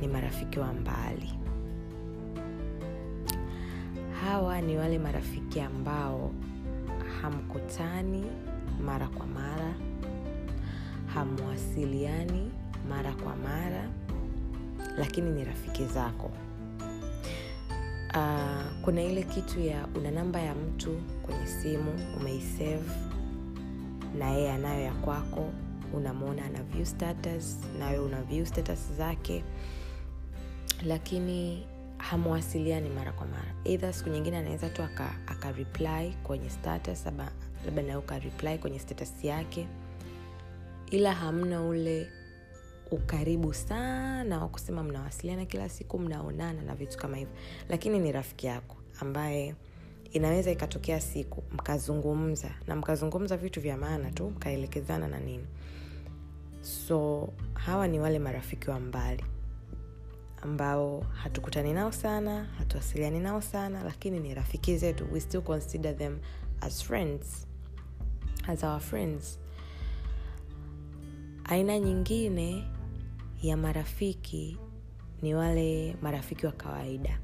ni 0.00 0.08
marafiki 0.08 0.58
wa 0.58 0.72
mbali. 0.72 1.32
Hawa 4.24 4.60
ni 4.60 4.76
wale 4.76 4.98
marafiki 4.98 5.60
ambao 5.60 6.30
hamkutani 7.22 8.24
mara 8.84 9.06
kwa 9.08 9.26
mara 9.26 9.74
hamwasiliani 11.14 12.50
mara 12.88 13.12
kwa 13.12 13.36
mara 13.36 13.88
lakini 14.98 15.30
ni 15.30 15.44
rafiki 15.44 15.84
zako. 15.84 16.30
Uh, 18.14 18.82
kuna 18.84 19.02
ile 19.02 19.22
kitu 19.22 19.60
ya 19.60 19.86
una 19.96 20.10
namba 20.10 20.40
ya 20.40 20.54
mtu 20.54 21.00
kwenye 21.22 21.46
simu 21.46 21.92
umeisave 22.20 22.90
na 24.18 24.30
yeye 24.30 24.52
anayo 24.52 24.80
ya 24.82 24.92
kwako 24.92 25.50
unamwona 25.96 26.44
ana 26.44 26.62
view 26.62 26.84
status 26.84 27.56
nawe 27.78 27.98
una 27.98 28.22
view 28.22 28.46
status 28.46 28.92
zake. 28.96 29.44
Lakini 30.84 31.66
hamwasiliani 31.98 32.88
mara 32.90 33.12
kwa 33.12 33.26
mara. 33.26 33.54
Eidha 33.64 33.92
siku 33.92 34.10
nyingine 34.10 34.36
anaweza 34.36 34.68
tu 34.70 34.82
akareply 35.26 35.86
aka 35.86 36.16
kwenye 36.22 36.50
status 36.50 37.06
labda 37.64 37.82
nawe 37.82 37.96
ukareply 37.96 38.58
kwenye 38.58 38.78
status 38.78 39.24
yake. 39.24 39.68
Ila 40.90 41.12
hamna 41.14 41.62
ule 41.62 42.08
ukaribu 42.90 43.54
sana 43.54 44.38
wa 44.38 44.48
kusema 44.48 44.82
mnawasiliana 44.82 45.44
kila 45.44 45.68
siku 45.68 45.98
mnaonana 45.98 46.62
na 46.62 46.74
vitu 46.74 46.98
kama 46.98 47.16
hivyo. 47.16 47.34
Lakini 47.68 47.98
ni 47.98 48.12
rafiki 48.12 48.46
yako 48.46 48.76
ambaye 49.00 49.54
inaweza 50.12 50.50
ikatokea 50.50 51.00
siku 51.00 51.42
mkazungumza 51.52 52.50
na 52.66 52.76
mkazungumza 52.76 53.36
vitu 53.36 53.60
vya 53.60 53.76
maana 53.76 54.10
tu 54.10 54.30
mkaelekezana 54.30 55.08
na 55.08 55.20
nini 55.20 55.46
so 56.66 57.28
hawa 57.54 57.88
ni 57.88 58.00
wale 58.00 58.18
marafiki 58.18 58.70
wa 58.70 58.80
mbali 58.80 59.24
ambao 60.42 61.00
hatukutani 61.00 61.72
nao 61.72 61.92
sana 61.92 62.44
hatuwasiliani 62.58 63.20
nao 63.20 63.40
sana 63.40 63.82
lakini 63.84 64.20
ni 64.20 64.34
rafiki 64.34 64.78
zetu. 64.78 65.06
We 65.12 65.20
still 65.20 65.42
consider 65.42 65.96
them 65.96 66.18
as 66.60 66.82
friends 66.84 67.46
as 68.48 68.64
our 68.64 68.80
friends. 68.80 69.38
Aina 71.44 71.78
nyingine 71.78 72.64
ya 73.42 73.56
marafiki 73.56 74.58
ni 75.22 75.34
wale 75.34 75.96
marafiki 76.02 76.46
wa 76.46 76.52
kawaida 76.52 77.18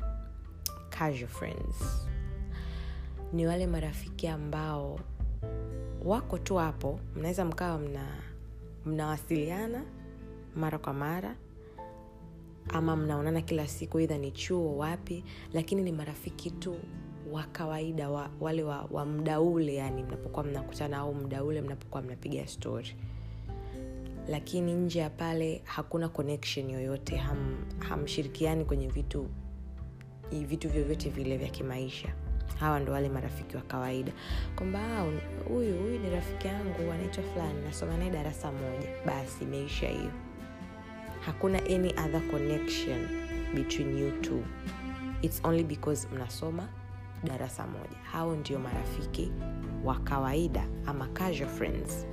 casual 0.91 1.29
friends. 1.29 2.07
Ni 3.33 3.47
wale 3.47 3.67
marafiki 3.67 4.29
ambao 4.29 5.01
wako 6.05 6.39
tu 6.39 6.57
hapo 6.57 7.01
mnaweza 7.17 7.45
mkawa 7.45 7.79
mna 7.79 8.32
mnawasiliana 8.87 9.85
mara 10.57 10.79
kwa 10.79 10.93
mara 10.93 11.37
ama 12.69 12.97
mnaonana 12.97 13.41
kila 13.41 13.69
siku 13.69 14.01
idha 14.01 14.19
ni 14.19 14.31
chuo 14.31 14.77
wapi 14.77 15.25
lakini 15.53 15.83
ni 15.83 15.93
marafiki 15.93 16.51
tu 16.51 16.77
wa 17.33 17.43
kawaida 17.43 18.11
wa, 18.11 18.31
wale 18.41 18.63
wa, 18.63 18.89
wa 18.91 19.07
mda 19.07 19.41
ule 19.41 19.75
yani 19.75 20.03
mnapokuwa 20.03 20.45
mnakutana 20.45 20.97
au 20.97 21.15
mda 21.15 21.45
ule 21.45 21.61
mnapokuwa 21.63 22.03
mnapiga 22.03 22.47
stori 22.47 22.97
lakini 24.29 24.75
nje 24.75 24.99
ya 24.99 25.11
pale 25.11 25.63
hakuna 25.65 26.09
connection 26.09 26.71
yoyote 26.71 27.17
ham, 27.17 27.57
hamshirikiani 27.79 28.65
kwenye 28.65 28.89
vitu 28.89 29.29
vitu 30.31 30.69
vyovyote 30.69 31.11
vile 31.11 31.37
vya 31.37 31.49
kimaisha. 31.49 32.09
Hawa 32.61 32.81
ndo 32.81 32.93
wale 32.93 33.09
marafiki 33.09 33.57
wa 33.57 33.63
kawaida. 33.63 34.13
Kwamba 34.57 35.05
huyu 35.49 35.77
huyu 35.79 35.99
ni 35.99 36.11
rafiki 36.11 36.47
yangu 36.49 36.93
anaitwa 36.93 37.25
fulani 37.25 37.63
nasoma 37.65 37.97
naye 37.97 38.11
darasa 38.11 38.53
moja. 38.53 38.89
Basi 39.07 39.45
imeisha 39.45 39.89
hiyo. 39.89 40.11
Hakuna 41.27 41.59
any 41.59 41.89
other 41.89 42.23
connection 42.31 43.09
between 43.55 43.99
you 43.99 44.11
two. 44.21 44.43
Its 45.23 45.41
only 45.45 45.65
because 45.65 46.09
mnasoma 46.15 46.69
darasa 47.25 47.67
moja. 47.67 47.97
Hao 48.13 48.37
ndio 48.37 48.59
marafiki 48.59 49.33
wa 49.85 49.95
kawaida 49.99 50.67
ama 50.87 51.07
casual 51.09 51.49
friends. 51.51 52.07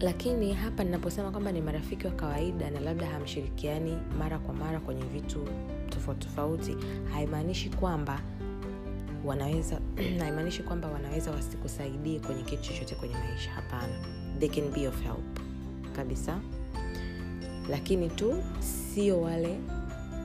Lakini 0.00 0.52
hapa 0.52 0.84
ninaposema 0.84 1.30
kwamba 1.30 1.52
ni 1.52 1.60
marafiki 1.60 2.06
wa 2.06 2.12
kawaida 2.12 2.70
na 2.70 2.80
labda 2.80 3.06
hamshirikiani 3.06 3.98
mara 4.18 4.38
kwa 4.38 4.54
mara 4.54 4.80
kwenye 4.80 5.02
vitu 5.02 5.48
tofauti 5.88 6.26
tofauti 6.26 6.76
haimaanishi 7.12 7.68
kwamba 7.70 8.20
wanaweza 9.28 9.80
haimaanishi 10.20 10.62
kwamba 10.62 10.88
wanaweza 10.88 11.30
wasikusaidie 11.30 12.20
kwenye 12.20 12.42
kitu 12.42 12.62
chochote 12.62 12.94
kwenye 12.94 13.14
maisha 13.14 13.50
hapana. 13.50 13.92
They 14.38 14.48
can 14.48 14.72
be 14.72 14.88
of 14.88 15.02
help 15.02 15.40
kabisa. 15.96 16.40
Lakini 17.70 18.08
tu 18.10 18.42
sio 18.60 19.20
wale 19.20 19.58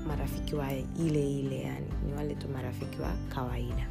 marafiki 0.08 0.56
wa 0.56 0.72
ile 1.00 1.32
ile 1.40 1.62
yani 1.62 1.88
ni 2.06 2.14
wale 2.14 2.36
tu 2.36 2.48
marafiki 2.50 3.02
wa 3.02 3.12
kawaida. 3.36 3.88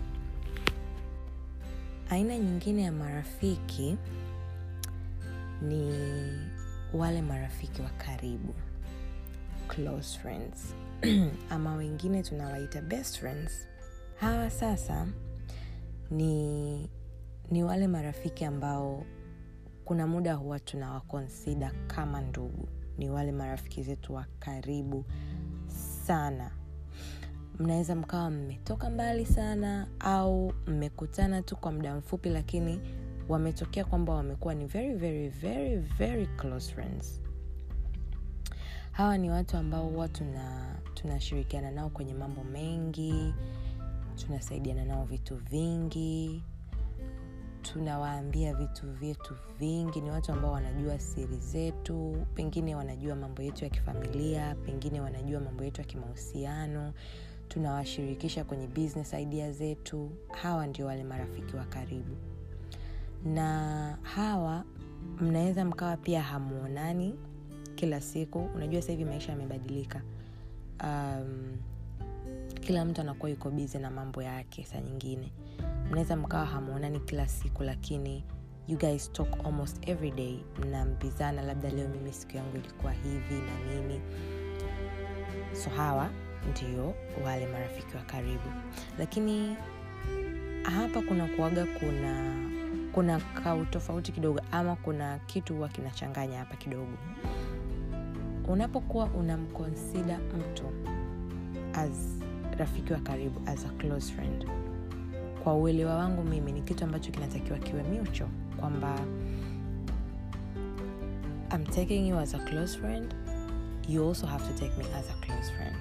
Aina 2.10 2.38
nyingine 2.38 2.82
ya 2.82 2.92
marafiki 2.92 3.96
ni 5.62 5.92
wale 6.94 7.22
marafiki 7.22 7.82
wa 7.82 7.88
karibu 7.90 8.54
close 9.68 10.18
friends. 10.18 10.74
Ama 11.50 11.74
wengine 11.74 12.22
tunawaita 12.22 12.80
best 12.80 13.18
friends 13.18 13.71
hawa 14.22 14.50
sasa 14.50 15.06
ni 16.10 16.90
ni 17.50 17.64
wale 17.64 17.86
marafiki 17.88 18.44
ambao 18.44 19.04
kuna 19.84 20.06
muda 20.06 20.34
huwa 20.34 20.60
tunawakonsida 20.60 21.72
kama 21.86 22.20
ndugu. 22.20 22.68
Ni 22.98 23.10
wale 23.10 23.32
marafiki 23.32 23.82
zetu 23.82 24.14
wa 24.14 24.26
karibu 24.38 25.04
sana. 26.06 26.50
Mnaweza 27.58 27.94
mkawa 27.96 28.30
mmetoka 28.30 28.90
mbali 28.90 29.26
sana 29.26 29.86
au 30.00 30.52
mmekutana 30.66 31.42
tu 31.42 31.56
kwa 31.56 31.72
muda 31.72 31.96
mfupi 31.96 32.28
lakini 32.28 32.80
wametokea 33.28 33.84
kwamba 33.84 34.14
wamekuwa 34.14 34.54
ni 34.54 34.66
very 34.66 34.94
very 34.94 35.28
very 35.28 35.76
very 35.76 36.26
close 36.26 36.72
friends. 36.74 37.20
Hawa 38.92 39.18
ni 39.18 39.30
watu 39.30 39.56
ambao 39.56 39.88
huwa 39.88 40.08
tuna 40.08 40.74
tunashirikiana 40.94 41.70
nao 41.70 41.90
kwenye 41.90 42.14
mambo 42.14 42.44
mengi 42.44 43.34
tunasaidiana 44.16 44.84
nao 44.84 45.04
vitu 45.04 45.36
vingi 45.36 46.42
tunawaambia 47.62 48.54
vitu 48.54 48.90
vyetu 48.92 49.34
vingi. 49.58 50.00
Ni 50.00 50.10
watu 50.10 50.32
ambao 50.32 50.52
wanajua 50.52 50.98
siri 50.98 51.36
zetu 51.36 52.26
pengine 52.34 52.74
wanajua 52.76 53.16
mambo 53.16 53.42
yetu 53.42 53.64
ya 53.64 53.70
kifamilia 53.70 54.54
pengine 54.54 55.00
wanajua 55.00 55.40
mambo 55.40 55.64
yetu 55.64 55.80
ya 55.80 55.86
kimahusiano. 55.86 56.92
Tunawashirikisha 57.48 58.44
kwenye 58.44 58.66
business 58.66 59.12
idea 59.12 59.52
zetu. 59.52 60.10
Hawa 60.42 60.66
ndio 60.66 60.86
wale 60.86 61.04
marafiki 61.04 61.56
wa 61.56 61.64
karibu. 61.64 62.16
Na 63.24 63.98
hawa 64.02 64.64
mnaweza 65.20 65.64
mkawa 65.64 65.96
pia 65.96 66.22
hamuonani 66.22 67.14
kila 67.74 68.00
siku. 68.00 68.38
Unajua 68.54 68.80
sasa 68.80 68.92
hivi 68.92 69.04
maisha 69.04 69.32
yamebadilika. 69.32 70.02
Um, 70.84 71.56
kila 72.62 72.84
mtu 72.84 73.00
anakuwa 73.00 73.30
yuko 73.30 73.50
bizi 73.50 73.78
na 73.78 73.90
mambo 73.90 74.22
yake 74.22 74.64
saa 74.64 74.80
nyingine. 74.80 75.32
Mnaweza 75.90 76.16
mkawa 76.16 76.46
hamuonani 76.46 77.00
kila 77.00 77.28
siku 77.28 77.62
lakini 77.62 78.24
you 78.68 78.78
guys 78.78 79.12
talk 79.12 79.46
almost 79.46 79.88
every 79.88 80.10
day 80.10 80.38
mnambizana 80.64 81.42
labda 81.42 81.70
leo 81.70 81.88
mimi 81.88 82.12
siku 82.12 82.36
yangu 82.36 82.56
ilikuwa 82.56 82.92
hivi 82.92 83.34
na 83.34 83.74
nini 83.74 84.00
so 85.64 85.70
hawa 85.70 86.10
ndio 86.50 86.94
wale 87.24 87.46
marafiki 87.46 87.96
wa 87.96 88.02
karibu. 88.02 88.52
Lakini 88.98 89.56
hapa 90.62 91.02
kuna 91.02 91.26
kuaga 91.26 91.66
kuna 91.66 92.34
kuna 92.92 93.20
kautofauti 93.20 94.12
kidogo 94.12 94.40
ama 94.52 94.76
kuna 94.76 95.18
kitu 95.18 95.54
huwa 95.54 95.68
kinachanganya 95.68 96.38
hapa 96.38 96.56
kidogo. 96.56 96.98
Unapokuwa 98.48 99.04
unamkonsida 99.04 100.18
mtu 100.18 100.64
as 101.74 102.21
rafiki 102.58 102.92
wa 102.92 102.98
karibu 102.98 103.40
as 103.46 103.64
a 103.64 103.68
close 103.68 104.12
friend. 104.12 104.46
Kwa 105.44 105.54
uelewa 105.54 105.94
wangu 105.94 106.22
mimi 106.22 106.52
ni 106.52 106.62
kitu 106.62 106.84
ambacho 106.84 107.10
kinatakiwa 107.10 107.58
kiwe 107.58 107.82
mucho 107.82 108.28
kwamba 108.60 108.98
I'm 111.54 111.64
taking 111.66 112.08
you 112.08 112.18
as 112.18 112.34
a 112.34 112.38
close 112.38 112.78
friend 112.78 113.14
you 113.88 114.08
also 114.08 114.26
have 114.26 114.44
to 114.48 114.52
take 114.58 114.76
me 114.78 114.84
as 114.94 115.10
a 115.10 115.26
close 115.26 115.50
friend. 115.56 115.76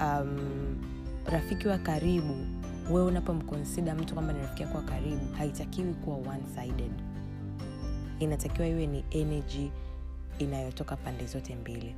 Um, 0.00 0.76
rafiki 1.26 1.68
wa 1.68 1.78
karibu 1.78 2.36
wewe 2.90 3.06
unapomkonsida 3.06 3.94
mtu 3.94 4.14
kwamba 4.14 4.32
ni 4.32 4.38
rafiki 4.40 4.62
yako 4.62 4.76
wa 4.76 4.82
karibu 4.84 5.32
haitakiwi 5.38 5.94
kuwa 5.94 6.16
one 6.16 6.42
sided 6.54 6.92
inatakiwa 8.18 8.68
iwe 8.68 8.86
ni 8.86 9.04
energy 9.10 9.70
inayotoka 10.38 10.96
pande 10.96 11.26
zote 11.26 11.56
mbili. 11.56 11.94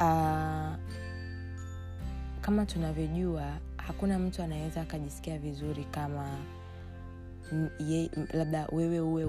Uh, 0.00 0.70
kama 2.40 2.66
tunavyojua 2.66 3.58
hakuna 3.76 4.18
mtu 4.18 4.42
anaweza 4.42 4.80
akajisikia 4.80 5.38
vizuri 5.38 5.84
kama 5.84 6.38
ye, 7.88 8.10
labda 8.32 8.66
wewe 8.72 9.00
uwe 9.00 9.24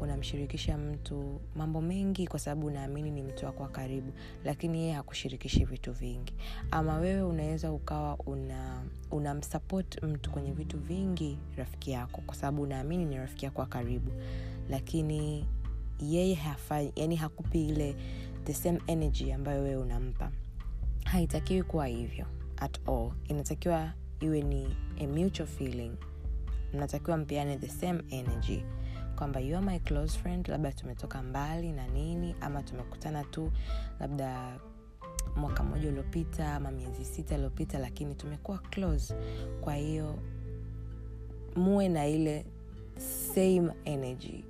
unamshirikisha 0.00 0.74
una 0.78 0.92
mtu 0.92 1.40
mambo 1.56 1.80
mengi 1.80 2.26
kwa 2.26 2.38
sababu 2.38 2.66
unaamini 2.66 3.10
ni 3.10 3.22
mtu 3.22 3.46
wako 3.46 3.62
wa 3.62 3.68
karibu 3.68 4.12
lakini 4.44 4.78
yeye 4.78 4.92
hakushirikishi 4.92 5.64
vitu 5.64 5.92
vingi. 5.92 6.34
Ama 6.70 6.96
wewe 6.98 7.22
unaweza 7.22 7.72
ukawa 7.72 8.18
una 9.10 9.34
mtu 10.02 10.30
kwenye 10.30 10.52
vitu 10.52 10.78
vingi 10.78 11.38
rafiki 11.56 11.90
yako 11.90 12.22
kwa 12.26 12.34
sababu 12.34 12.62
unaamini 12.62 13.04
ni 13.04 13.16
rafiki 13.16 13.44
yako 13.44 13.60
wa 13.60 13.66
karibu. 13.66 14.10
Lakini 14.70 15.46
yeye 16.00 16.38
yani 16.96 17.16
hakupi 17.16 17.68
ile 17.68 17.96
the 18.44 18.54
same 18.54 18.80
energy 18.86 19.32
ambayo 19.32 19.62
wewe 19.62 19.76
unampa. 19.76 20.30
Haitakiwi 21.04 21.62
kuwa 21.62 21.86
hivyo 21.86 22.26
at 22.56 22.88
all. 22.88 23.12
Inatakiwa 23.28 23.92
iwe 24.20 24.42
ni 24.42 24.76
a 25.00 25.06
mutual 25.06 25.48
feeling. 25.48 25.92
Mnatakiwa 26.74 27.16
mpeane 27.16 27.56
the 27.56 27.68
same 27.68 28.02
energy. 28.10 28.62
Kwamba 29.16 29.40
you 29.40 29.56
are 29.56 29.66
my 29.66 29.78
close 29.78 30.18
friend 30.18 30.48
labda 30.48 30.72
tumetoka 30.72 31.22
mbali 31.22 31.72
na 31.72 31.86
nini 31.86 32.34
ama 32.40 32.62
tumekutana 32.62 33.24
tu 33.24 33.52
labda 34.00 34.58
mwaka 35.36 35.62
mmoja 35.62 35.88
uliopita 35.88 36.54
ama 36.54 36.70
miezi 36.70 37.04
sita 37.04 37.34
iliyopita 37.34 37.78
lakini 37.78 38.14
tumekuwa 38.14 38.58
close. 38.58 39.14
Kwa 39.60 39.74
hiyo 39.74 40.18
muwe 41.56 41.88
na 41.88 42.06
ile 42.06 42.46
same 43.34 43.72
energy. 43.84 44.44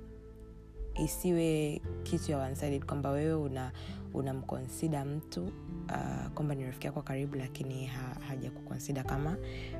Isiwe 0.95 1.81
kitu 2.03 2.31
ya 2.31 2.55
kwamba 2.85 3.09
wewe 3.09 3.33
una 3.33 3.71
unamkonsida 4.13 5.05
mtu 5.05 5.43
uh, 5.43 6.27
kwamba 6.33 6.55
ni 6.55 6.65
rafiki 6.65 6.85
yako 6.87 6.99
wa 6.99 7.05
karibu 7.05 7.35
lakini 7.35 7.85
ha, 7.85 8.17
haja 8.27 8.51
kukonsida 8.51 9.03
kama 9.03 9.37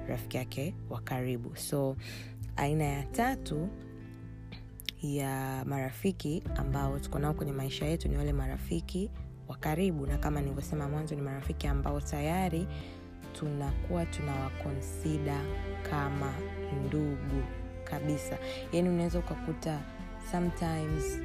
rafiki 0.08 0.38
yake 0.38 0.76
wa 0.90 1.02
karibu. 1.02 1.56
So 1.56 1.96
aina 2.56 2.84
ya 2.84 3.04
tatu 3.04 3.70
ya 5.02 5.64
marafiki 5.66 6.44
ambao 6.56 7.00
tuko 7.00 7.20
nao 7.20 7.34
kwenye 7.34 7.52
maisha 7.52 7.86
yetu 7.86 8.08
ni 8.10 8.18
wale 8.18 8.34
marafiki 8.34 9.12
wa 9.48 9.56
karibu. 9.58 10.06
Na 10.08 10.18
kama 10.18 10.42
nilivyosema 10.42 10.90
mwanzo 10.90 11.16
ni 11.16 11.22
marafiki 11.22 11.68
ambao 11.68 12.02
tayari 12.02 12.68
tunakuwa 13.34 14.06
tunawakonsida 14.06 15.42
kama 15.90 16.34
ndugu 16.86 17.44
kabisa. 17.84 18.38
Yaani 18.74 18.90
unaweza 18.90 19.20
ukakuta 19.20 19.80
sometimes 20.32 21.22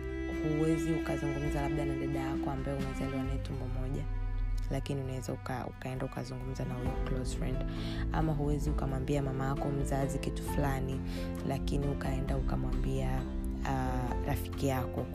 huwezi 0.49 0.93
ukazungumza 0.93 1.63
labda 1.63 1.85
na 1.85 1.95
dada 1.95 2.19
yako 2.21 2.51
ambaye 2.51 2.77
umezaliwa 2.79 3.23
naye 3.23 3.39
tumbo 3.39 3.65
moja 3.67 4.03
lakini 4.71 5.01
unaweza 5.01 5.33
uka, 5.33 5.67
ukaenda 5.67 6.07
ukazungumza 6.07 6.65
na 6.65 6.75
close 7.09 7.37
friend. 7.37 7.57
Ama 8.13 8.33
huwezi 8.33 8.71
ukamwambia 8.71 9.23
mama 9.23 9.47
yako 9.47 9.69
mzazi 9.71 10.19
kitu 10.19 10.43
fulani 10.43 11.01
lakini 11.49 11.87
ukaenda 11.87 12.37
ukamwambia 12.37 13.23
uh, 13.63 14.27
rafiki 14.27 14.67
yako 14.69 15.07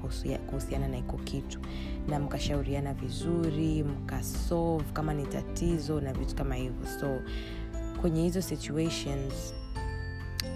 kuhusiana 0.48 0.88
na 0.88 0.98
iko 0.98 1.18
kitu. 1.18 1.60
Na 2.08 2.20
mkashauriana 2.20 2.94
vizuri 2.94 3.84
mkasolve 3.84 4.92
kama 4.94 5.13
ni 5.13 5.26
tatizo 5.26 6.02
na 6.02 6.13
vitu 6.13 6.36
kama 6.36 6.56
hivyo. 6.56 6.88
So 7.00 7.20
kwenye 8.02 8.22
hizo 8.24 8.42
situations 8.42 9.54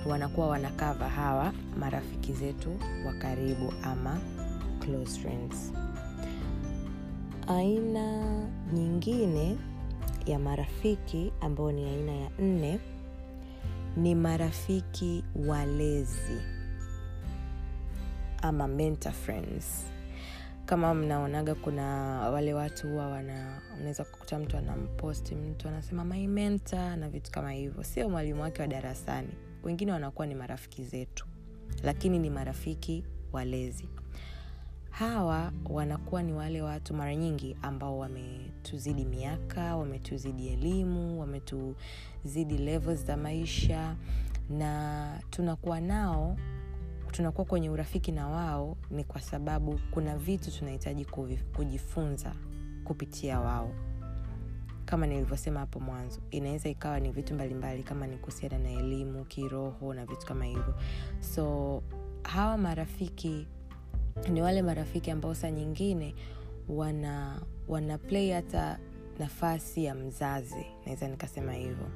wanakuwa 0.06 0.48
wanakava 0.48 1.10
hawa 1.10 1.54
marafiki 1.80 2.34
zetu 2.34 2.78
wa 3.06 3.14
karibu 3.14 3.74
ama 3.84 4.20
close 4.86 5.20
friends. 5.20 5.74
Aina 7.48 8.24
nyingine 8.74 9.58
ya 10.26 10.40
marafiki 10.40 11.34
ambayo 11.42 11.72
ni 11.72 11.86
aina 11.86 12.12
ya 12.12 12.30
nne 12.40 12.80
ni 13.98 14.16
marafiki 14.16 15.24
walezi 15.48 16.42
ama 18.42 18.68
mentor 18.68 19.12
friends. 19.12 19.86
Kama 20.66 20.94
mnaonaga 20.94 21.56
kuna 21.56 21.86
wale 22.30 22.54
watu 22.54 22.88
huwa 22.90 23.08
wana 23.08 23.62
unaweza 23.80 24.04
kukuta 24.04 24.40
mtu 24.40 24.58
anamposti 24.58 25.36
mtu 25.36 25.68
anasema 25.68 26.06
my 26.06 26.28
mentor 26.28 26.96
na 26.98 27.10
vitu 27.10 27.32
kama 27.32 27.52
hivyo. 27.52 27.84
Sio 27.84 28.10
mwalimu 28.10 28.42
wake 28.42 28.62
wa 28.62 28.68
darasani. 28.68 29.34
Wengine 29.64 29.92
wanakuwa 29.92 30.28
ni 30.28 30.36
marafiki 30.36 30.84
zetu 30.84 31.26
lakini 31.84 32.20
ni 32.20 32.30
marafiki 32.30 33.04
walezi 33.34 33.90
hawa 34.92 35.52
wanakuwa 35.70 36.24
ni 36.24 36.34
wale 36.34 36.62
watu 36.62 36.94
mara 36.94 37.16
nyingi 37.16 37.58
ambao 37.62 37.98
wametuzidi 38.00 39.06
miaka 39.06 39.76
wametuzidi 39.76 40.48
elimu 40.48 41.20
wametuzidi 41.20 42.58
levels 42.58 43.06
za 43.06 43.18
maisha 43.18 43.96
na 44.50 45.20
tunakuwa 45.30 45.82
nao 45.82 46.38
tunakuwa 47.12 47.46
kwenye 47.46 47.70
urafiki 47.70 48.12
na 48.12 48.28
wao 48.28 48.78
ni 48.92 49.04
kwa 49.04 49.22
sababu 49.22 49.80
kuna 49.92 50.18
vitu 50.18 50.52
tunahitaji 50.52 51.06
kujifunza 51.56 52.36
kupitia 52.84 53.40
wao. 53.40 53.72
Kama 54.86 55.08
nilivyosema 55.08 55.60
hapo 55.60 55.80
mwanzo 55.80 56.20
inaweza 56.32 56.70
ikawa 56.70 57.00
ni 57.00 57.12
vitu 57.12 57.34
mbalimbali 57.34 57.74
mbali, 57.74 57.84
kama 57.84 58.08
ni 58.08 58.18
kuhusiana 58.18 58.58
na 58.60 58.70
elimu 58.72 59.26
kiroho 59.26 59.94
na 59.94 60.06
vitu 60.06 60.26
kama 60.26 60.46
hivyo. 60.46 60.76
So 61.20 61.84
hawa 62.24 62.58
marafiki 62.58 63.48
ni 64.30 64.42
wale 64.42 64.62
marafiki 64.62 65.12
ambao 65.12 65.36
saa 65.36 65.52
nyingine 65.52 66.16
wana 66.70 67.42
wana 67.68 67.98
play 67.98 68.32
hata 68.32 68.80
nafasi 69.20 69.84
ya 69.86 69.96
mzazi. 69.96 70.66
Naweza 70.86 71.08
nikasema 71.08 71.54
hivyo. 71.54 71.88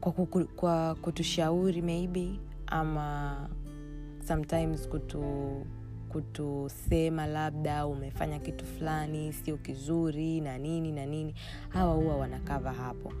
Kwa, 0.00 0.12
kuku, 0.12 0.44
kwa 0.44 0.94
kutushauri 0.94 1.82
maybe 1.82 2.30
ama 2.66 3.36
sometimes 4.28 4.88
kutu 4.88 5.24
kutusema 6.08 7.26
labda 7.26 7.86
umefanya 7.86 8.38
kitu 8.38 8.64
fulani 8.66 9.32
sio 9.32 9.56
kizuri 9.56 10.40
na 10.40 10.58
nini 10.58 10.92
na 10.92 11.06
nini. 11.06 11.34
Hawa 11.68 11.94
huwa 11.94 12.16
wanakava 12.16 12.72
hapo. 12.72 13.12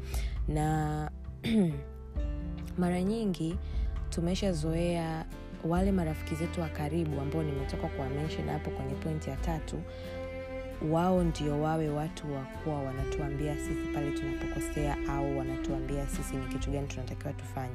Na 0.48 1.10
mara 2.78 3.02
nyingi 3.02 3.56
tumeshazoea 4.10 5.24
wale 5.64 5.92
marafiki 5.92 6.34
zetu 6.34 6.60
wa 6.60 6.68
karibu 6.68 7.20
ambao 7.20 7.42
nimetoka 7.42 7.88
kuwa 7.88 8.06
hapo 8.52 8.70
kwenye 8.70 8.94
pointi 8.94 9.30
ya 9.30 9.36
tatu 9.36 9.82
wao 10.90 11.24
ndio 11.24 11.60
wawe 11.62 11.88
watu 11.88 12.34
wakuwa 12.34 12.82
wanatuambia 12.82 13.56
sisi 13.56 13.88
pale 13.94 14.10
tunapokosea 14.10 14.96
au 15.08 15.38
wanatuambia 15.38 16.06
sisi 16.08 16.36
ni 16.36 16.46
kitu 16.46 16.70
gani 16.70 16.86
tunatakiwa 16.88 17.32
tufanye. 17.32 17.74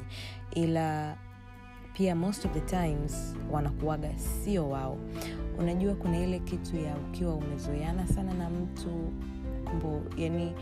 Ila 0.52 1.18
pia 1.94 2.16
most 2.16 2.46
of 2.46 2.52
the 2.52 2.62
times 2.62 3.36
wanakuaga 3.52 4.18
sio 4.18 4.70
wao. 4.70 4.98
Unajua 5.58 5.96
kuna 5.96 6.20
ile 6.24 6.40
kitu 6.40 6.76
ya 6.78 6.96
ukiwa 6.98 7.36
umezoeana 7.36 8.08
sana 8.08 8.34
na 8.34 8.50
mtu 8.50 8.90
mbo 9.78 10.02
yani 10.18 10.54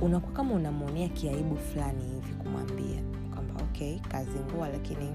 unakuwa 0.00 0.32
kama 0.32 0.54
unamwonea 0.54 1.08
kiaibu 1.08 1.56
fulani 1.56 2.04
hivi 2.04 2.34
kumwambia 2.34 3.02
okay 3.62 3.98
kazi 3.98 4.38
ngua 4.38 4.68
lakini 4.68 5.12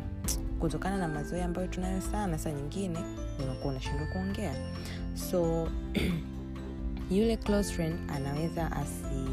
kutokana 0.60 0.97
na 0.97 1.08
mazoea 1.08 1.45
ambayo 1.45 1.67
tunayo 1.67 2.01
sana 2.01 2.38
saa 2.38 2.51
nyingine 2.51 2.99
unakuwa 3.43 3.71
unashindwa 3.73 4.08
kuongea. 4.08 4.55
So 5.15 5.67
yule 7.12 7.38
close 7.38 7.73
friend 7.73 7.95
anaweza 8.12 8.71
asi 8.71 9.25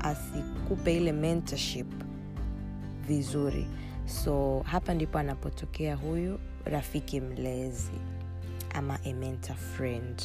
asikupe 0.00 0.96
ile 0.96 1.12
mentorship 1.12 1.86
vizuri. 3.06 3.66
So 4.06 4.60
hapa 4.66 4.94
ndipo 4.94 5.18
anapotokea 5.18 5.96
huyu 5.96 6.38
rafiki 6.64 7.20
mlezi 7.20 7.92
ama 8.74 8.98
a 9.04 9.12
mentor 9.12 9.56
friend 9.56 10.22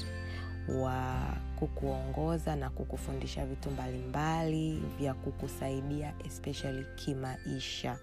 wa 0.82 1.20
kukuongoza 1.60 2.56
na 2.56 2.70
kukufundisha 2.70 3.46
vitu 3.46 3.72
mbalimbali 3.72 4.74
mbali, 4.74 4.94
vya 5.00 5.14
kukusaidia 5.14 6.14
especially 6.26 6.86
kimaisha. 6.96 7.98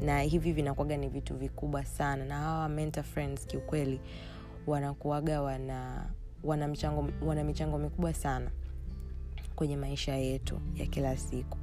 Na 0.00 0.20
hivi 0.20 0.52
vinakuaga 0.52 0.96
ni 0.96 1.08
vitu 1.08 1.34
vikubwa 1.36 1.84
sana. 1.84 2.24
Na 2.24 2.38
hawa 2.38 2.68
mentor 2.68 3.04
friends 3.04 3.46
kiukweli 3.46 4.00
wanakuaga 4.66 5.42
wana 5.42 6.06
wana 6.44 6.68
mchango, 6.68 7.08
wana 7.26 7.44
michango 7.44 7.78
mikubwa 7.78 8.14
sana 8.14 8.50
kwenye 9.56 9.76
maisha 9.76 10.14
yetu 10.16 10.60
ya 10.76 10.86
kila 10.86 11.16
siku. 11.16 11.58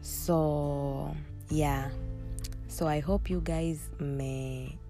So 0.00 1.10
yeah. 1.50 1.90
So 2.68 2.88
i 2.88 3.00
hope 3.00 3.32
you 3.32 3.40
guys 3.40 3.90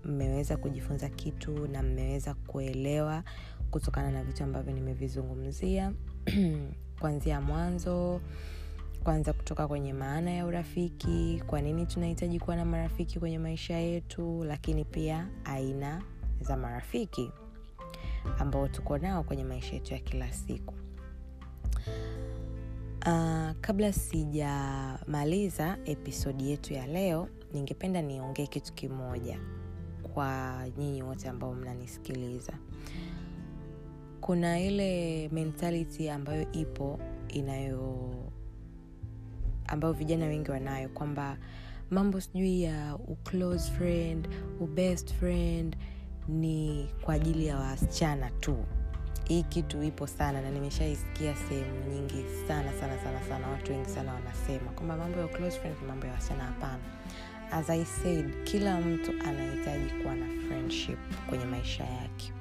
mmeweza 0.04 0.56
kujifunza 0.56 1.08
kitu 1.08 1.68
na 1.68 1.82
mmeweza 1.82 2.34
kuelewa 2.34 3.22
kutokana 3.70 4.10
na 4.10 4.24
vitu 4.24 4.44
ambavyo 4.44 4.72
nimevizungumzia. 4.72 5.92
Kuanzia 7.00 7.40
mwanzo 7.40 8.20
kwanza 9.04 9.32
kutoka 9.32 9.68
kwenye 9.68 9.92
maana 9.92 10.30
ya 10.30 10.46
urafiki 10.46 11.42
kwa 11.46 11.60
nini 11.60 11.86
tunahitaji 11.86 12.40
kuwa 12.40 12.56
na 12.56 12.64
marafiki 12.64 13.18
kwenye 13.20 13.38
maisha 13.38 13.74
yetu 13.76 14.44
lakini 14.44 14.84
pia 14.84 15.28
aina 15.44 16.02
za 16.40 16.56
marafiki 16.56 17.32
ambao 18.38 18.68
tuko 18.68 18.98
nao 18.98 19.22
kwenye 19.22 19.44
maisha 19.44 19.74
yetu 19.74 19.94
ya 19.94 20.00
kila 20.00 20.32
siku. 20.32 20.74
Uh, 23.06 23.50
kabla 23.60 23.92
sijamaliza 23.92 25.78
episodi 25.84 26.50
yetu 26.50 26.74
ya 26.74 26.86
leo 26.86 27.28
ningependa 27.52 28.02
niongee 28.02 28.46
kitu 28.46 28.72
kimoja 28.72 29.38
kwa 30.14 30.54
nyinyi 30.78 31.02
wote 31.02 31.28
ambao 31.28 31.54
mnanisikiliza 31.54 32.52
kuna 34.30 34.60
ile 34.60 35.28
mentality 35.32 36.10
ambayo 36.10 36.52
ipo 36.52 36.98
inayo 37.28 38.10
ambayo 39.66 39.92
vijana 39.94 40.26
wengi 40.26 40.50
wanayo 40.50 40.88
kwamba 40.88 41.36
mambo 41.90 42.20
sijui 42.20 42.62
ya 42.62 42.96
uclose 43.08 43.72
friend 43.72 44.28
ubest 44.60 45.14
friend 45.14 45.76
ni 46.28 46.88
kwa 47.02 47.14
ajili 47.14 47.46
ya 47.46 47.56
wasichana 47.56 48.30
tu. 48.30 48.56
Hii 49.24 49.42
kitu 49.42 49.82
ipo 49.82 50.06
sana 50.06 50.40
na 50.42 50.50
nimeshaisikia 50.50 51.34
sehemu 51.48 51.90
nyingi 51.92 52.24
sana 52.48 52.72
sana 52.72 52.98
sana 52.98 53.22
sana 53.28 53.48
watu 53.48 53.72
wengi 53.72 53.88
sana 53.90 54.14
wanasema 54.14 54.70
kwamba 54.70 54.96
mambo 54.96 55.20
ya 55.20 55.28
close 55.28 55.58
friend 55.60 55.76
ni 55.82 55.86
mambo 55.88 56.06
ya 56.06 56.12
wasichana 56.12 56.44
hapana. 56.44 56.82
As 57.50 57.70
i 57.70 57.84
said 57.84 58.44
kila 58.44 58.80
mtu 58.80 59.10
anahitaji 59.10 59.90
kuwa 60.02 60.14
na 60.14 60.26
friendship 60.48 60.98
kwenye 61.28 61.44
maisha 61.44 61.84
yake 61.84 62.32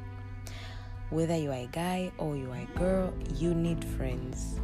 whether 1.11 1.35
you 1.35 1.51
are 1.51 1.61
a 1.63 1.67
guy 1.67 2.11
or 2.17 2.35
you 2.37 2.51
are 2.51 2.61
a 2.61 2.79
girl 2.79 3.13
you 3.39 3.53
need 3.53 3.85
friends. 3.97 4.61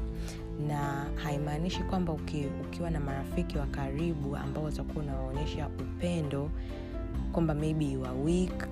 Na 0.68 1.06
haimaanishi 1.24 1.84
kwamba 1.84 2.14
uki, 2.14 2.46
ukiwa 2.62 2.90
na 2.90 3.00
marafiki 3.00 3.58
wa 3.58 3.66
karibu 3.66 4.36
ambao 4.36 4.64
utakuwa 4.64 5.04
unawaonyesha 5.04 5.68
upendo 5.68 6.50
kwamba 7.32 7.54
maybe 7.54 7.86
you 7.92 8.06
are 8.06 8.18
weak 8.20 8.68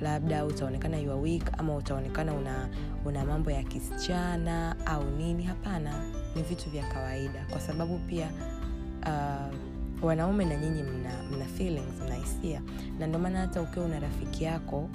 labda 0.00 0.44
utaonekana 0.44 0.98
you 0.98 1.12
are 1.12 1.20
weak 1.20 1.58
ama 1.58 1.76
utaonekana 1.76 2.34
una, 2.34 2.68
una 3.04 3.24
mambo 3.24 3.50
ya 3.50 3.62
kisichana 3.62 4.76
au 4.86 5.04
nini. 5.04 5.42
Hapana 5.42 6.04
ni 6.36 6.42
vitu 6.42 6.70
vya 6.70 6.84
kawaida. 6.88 7.46
Kwa 7.50 7.60
sababu 7.60 7.98
pia 7.98 8.28
uh, 9.06 9.54
wanaume 10.04 10.44
na 10.44 10.56
nyinyi 10.56 10.82
mna, 10.82 11.10
mna 11.36 11.44
feelings 11.44 12.00
mna 12.06 12.60
na 12.98 13.06
ndio 13.06 13.20
maana 13.20 13.40
hata 13.40 13.62
ukiwa 13.62 13.84
una 13.84 14.00
rafiki 14.00 14.44
yako 14.44 14.88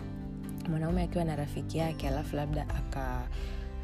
mwanaume 0.70 1.04
akiwa 1.04 1.24
na 1.26 1.36
rafiki 1.36 1.78
yake 1.78 2.08
alafu 2.08 2.36
labda 2.36 2.70
aka 2.70 3.28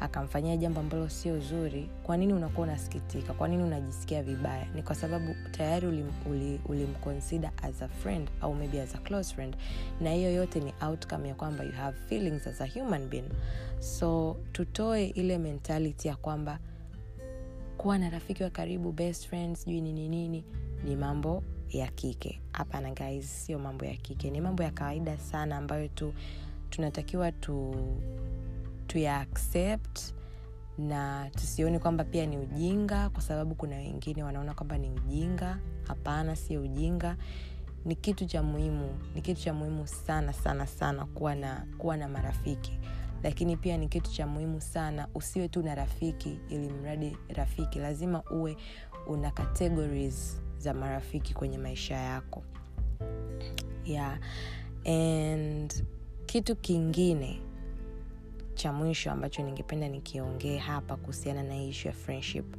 akamfanyia 0.02 0.56
jambo 0.56 0.80
ambalo 0.80 1.08
sio 1.08 1.40
zuri 1.40 1.88
kwa 2.02 2.16
nini 2.16 2.32
unakuwa 2.32 2.66
unasikitika? 2.66 3.32
Kwa 3.34 3.48
nini 3.48 3.62
unajisikia 3.62 4.22
vibaya? 4.22 4.66
Ni 4.74 4.82
kwa 4.82 4.94
sababu 4.94 5.34
tayari 5.50 5.86
ulimconsider 5.86 7.50
uli, 7.50 7.62
uli 7.62 7.68
as 7.68 7.82
a 7.82 7.88
friend 7.88 8.28
au 8.40 8.54
maybe 8.54 8.80
as 8.80 8.94
a 8.94 8.98
close 8.98 9.34
friend. 9.34 9.56
Na 10.00 10.10
hiyo 10.12 10.32
yote 10.32 10.60
ni 10.60 10.74
outcome 10.86 11.28
ya 11.28 11.34
kwamba 11.34 11.64
you 11.64 11.72
have 11.72 11.96
feelings 12.08 12.46
as 12.46 12.60
a 12.60 12.66
human 12.66 13.08
being. 13.08 13.28
So 13.80 14.36
tutoe 14.52 15.06
ile 15.06 15.38
mentality 15.38 16.08
ya 16.08 16.16
kwamba 16.16 16.58
kuwa 17.76 17.98
na 17.98 18.10
rafiki 18.10 18.42
wa 18.42 18.50
karibu 18.50 18.92
best 18.92 19.26
friend 19.28 19.56
sijui 19.56 19.80
nini 19.80 20.08
nini 20.08 20.44
ni 20.84 20.96
mambo 20.96 21.42
ya 21.70 21.86
kike. 21.88 22.40
Hapana 22.52 22.90
guys 22.90 23.46
sio 23.46 23.58
mambo 23.58 23.84
ya 23.84 23.94
kike. 23.96 24.30
Ni 24.30 24.40
mambo 24.40 24.62
ya 24.62 24.70
kawaida 24.70 25.18
sana 25.18 25.56
ambayo 25.56 25.88
tu 25.88 26.14
tunatakiwa 26.72 27.32
tu 27.32 27.74
tuyaaccept 28.86 30.00
na 30.78 31.30
tusioni 31.30 31.78
kwamba 31.78 32.04
pia 32.04 32.26
ni 32.26 32.38
ujinga 32.38 33.08
kwa 33.10 33.22
sababu 33.22 33.54
kuna 33.54 33.76
wengine 33.76 34.22
wanaona 34.24 34.54
kwamba 34.54 34.78
ni 34.78 34.90
ujinga. 34.90 35.58
Hapana 35.88 36.36
sio 36.36 36.62
ujinga. 36.62 37.16
Ni 37.84 37.96
kitu 37.96 38.26
cha 38.26 38.42
muhimu 38.42 38.98
ni 39.14 39.22
kitu 39.22 39.40
cha 39.42 39.52
muhimu 39.54 39.86
sana 39.86 40.32
sana 40.32 40.66
sana 40.66 41.06
kuwa 41.06 41.34
na 41.34 41.66
kuwa 41.78 41.96
na 41.96 42.08
marafiki. 42.08 42.78
Lakini 43.22 43.56
pia 43.56 43.76
ni 43.76 43.88
kitu 43.88 44.12
cha 44.12 44.26
muhimu 44.26 44.60
sana 44.60 45.08
usiwe 45.14 45.48
tu 45.48 45.62
na 45.62 45.74
rafiki 45.74 46.38
ili 46.48 46.68
mradi 46.68 47.16
rafiki. 47.28 47.78
Lazima 47.78 48.22
uwe 48.30 48.56
una 49.06 49.30
categories 49.30 50.42
za 50.58 50.74
marafiki 50.74 51.34
kwenye 51.34 51.58
maisha 51.58 51.94
yako. 51.96 52.42
Yeah. 53.84 54.18
And 54.86 55.84
kitu 56.32 56.56
kingine 56.56 57.40
cha 58.54 58.72
mwisho 58.72 59.10
ambacho 59.12 59.42
ningependa 59.42 59.88
nikiongee 59.88 60.58
hapa 60.58 60.96
kuhusiana 60.96 61.42
na 61.42 61.62
ishu 61.62 61.88
ya 61.88 61.94
friendship. 61.94 62.56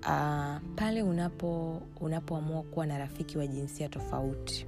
Uh, 0.00 0.56
pale 0.76 1.02
unapo 1.02 1.82
unapoamua 2.00 2.62
kuwa 2.62 2.86
na 2.86 2.98
rafiki 2.98 3.38
wa 3.38 3.46
jinsia 3.46 3.88
tofauti. 3.88 4.66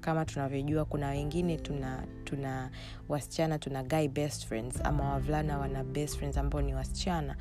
Kama 0.00 0.24
tunavyojua 0.24 0.84
kuna 0.84 1.08
wengine 1.08 1.56
tuna 1.56 2.06
tuna 2.24 2.70
wasichana 3.08 3.58
tuna 3.58 3.82
guy 3.82 4.08
best 4.08 4.46
friends 4.46 4.80
ama 4.84 5.10
wavulana 5.12 5.58
wana 5.58 5.84
best 5.84 6.16
friends 6.18 6.38
ambao 6.38 6.62
ni 6.62 6.74
wasichana. 6.74 7.36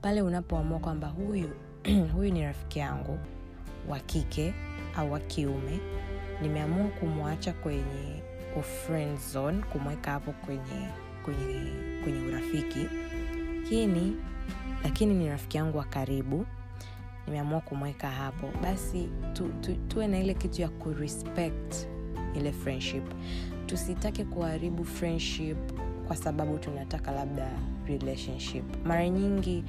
Pale 0.00 0.22
unapoamua 0.22 0.78
kwamba 0.78 1.08
huyu 1.08 1.50
huyu 2.14 2.32
ni 2.32 2.42
rafiki 2.42 2.78
yangu 2.78 3.18
wa 3.88 4.00
kike 4.00 4.54
au 4.96 5.12
wa 5.12 5.20
kiume 5.20 5.78
nimeamua 6.42 6.88
kumwacha 6.88 7.52
kwenye 7.52 8.25
friend 8.62 9.18
zone 9.18 9.62
kumweka 9.72 10.10
hapo 10.10 10.32
kwenye 10.32 10.88
kwenye 11.24 11.70
kwenye 12.04 12.20
urafiki. 12.28 12.86
Lakini 13.62 14.16
lakini 14.84 15.14
ni 15.14 15.28
rafiki 15.28 15.56
yangu 15.56 15.78
wa 15.78 15.84
karibu. 15.84 16.46
Nimeamua 17.26 17.60
kumweka 17.60 18.10
hapo. 18.10 18.50
Basi 18.62 19.08
tu, 19.32 19.48
tu, 19.60 19.74
tuwe 19.88 20.06
na 20.06 20.18
ile 20.20 20.34
kitu 20.34 20.62
ya 20.62 20.68
kurespect 20.68 21.88
ile 22.36 22.52
friendship. 22.52 23.04
Tusitake 23.66 24.24
kuharibu 24.24 24.84
friendship 24.84 25.56
kwa 26.06 26.16
sababu 26.16 26.58
tunataka 26.58 27.10
labda 27.12 27.50
relationship. 27.86 28.64
Mara 28.86 29.08
nyingi 29.08 29.64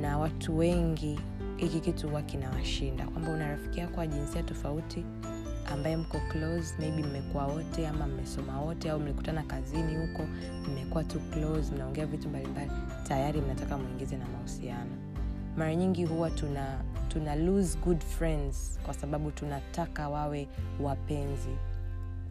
na 0.00 0.18
watu 0.18 0.58
wengi 0.58 1.20
hiki 1.56 1.80
kitu 1.80 2.08
huwa 2.08 2.22
kinawashinda. 2.22 3.04
Kwamba 3.06 3.30
una 3.30 3.48
rafiki 3.48 3.80
yako 3.80 4.00
wa 4.00 4.06
jinsia 4.06 4.42
tofauti 4.42 5.04
ambaye 5.72 5.96
mko 5.96 6.20
close 6.32 6.74
maybe 6.78 7.02
mmekuwa 7.02 7.46
wote 7.46 7.88
ama 7.88 8.06
mmesoma 8.06 8.60
wote 8.60 8.90
au 8.90 9.00
mlikutana 9.00 9.42
kazini 9.42 9.96
huko 10.06 10.22
mmekuwa 10.70 11.04
tu 11.04 11.20
close 11.20 11.72
mnaongea 11.74 12.06
vitu 12.06 12.28
mbalimbali 12.28 12.70
tayari 13.08 13.40
mnataka 13.40 13.78
mwingize 13.78 14.16
na 14.16 14.26
mahusiano. 14.28 14.90
Mara 15.56 15.74
nyingi 15.74 16.04
huwa 16.04 16.30
tuna 16.30 16.84
tuna 17.08 17.36
lose 17.36 17.78
good 17.84 18.00
friends 18.00 18.78
kwa 18.84 18.94
sababu 18.94 19.30
tunataka 19.30 20.08
wawe 20.08 20.48
wapenzi. 20.80 21.56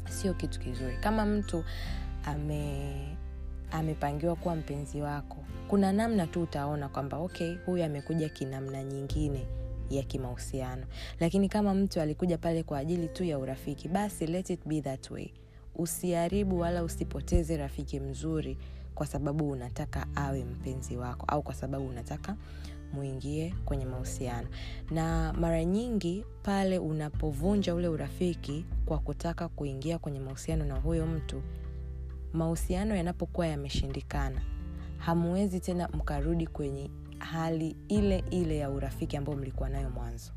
Sio 0.09 0.33
kitu 0.33 0.59
kizuri. 0.59 0.97
Kama 0.97 1.25
mtu 1.25 1.63
ame 2.25 3.17
amepangiwa 3.71 4.35
kuwa 4.35 4.55
mpenzi 4.55 5.01
wako 5.01 5.37
kuna 5.67 5.93
namna 5.93 6.27
tu 6.27 6.41
utaona 6.41 6.89
kwamba 6.89 7.17
okay 7.17 7.55
huyu 7.65 7.83
amekuja 7.83 8.29
kinamna 8.29 8.83
nyingine 8.83 9.45
ya 9.89 10.03
kimahusiano. 10.03 10.85
Lakini 11.19 11.49
kama 11.49 11.73
mtu 11.73 12.01
alikuja 12.01 12.37
pale 12.37 12.63
kwa 12.63 12.77
ajili 12.77 13.07
tu 13.07 13.23
ya 13.23 13.39
urafiki 13.39 13.87
basi 13.87 14.27
let 14.27 14.49
it 14.49 14.59
be 14.67 14.81
that 14.81 15.11
way. 15.11 15.29
Usiharibu 15.75 16.59
wala 16.59 16.83
usipoteze 16.83 17.57
rafiki 17.57 17.99
mzuri 17.99 18.57
kwa 18.95 19.05
sababu 19.05 19.51
unataka 19.51 20.07
awe 20.15 20.43
mpenzi 20.45 20.97
wako 20.97 21.25
au 21.27 21.43
kwa 21.43 21.53
sababu 21.53 21.87
unataka 21.87 22.35
muingie 22.93 23.53
kwenye 23.65 23.85
mahusiano. 23.85 24.47
Na 24.91 25.33
mara 25.33 25.65
nyingi 25.65 26.25
pale 26.43 26.79
unapovunja 26.79 27.75
ule 27.75 27.87
urafiki 27.87 28.65
kwa 28.85 28.99
kutaka 28.99 29.47
kuingia 29.49 29.99
kwenye 29.99 30.19
mahusiano 30.19 30.65
na 30.65 30.75
huyo 30.75 31.05
mtu 31.05 31.41
mahusiano 32.33 32.95
yanapokuwa 32.95 33.47
yameshindikana 33.47 34.41
hamuwezi 34.97 35.59
tena 35.59 35.89
mkarudi 35.93 36.47
kwenye 36.47 36.89
hali 37.19 37.75
ile 37.87 38.23
ile 38.29 38.57
ya 38.57 38.69
urafiki 38.69 39.17
ambayo 39.17 39.37
mlikuwa 39.37 39.69
nayo 39.69 39.89
mwanzo. 39.89 40.31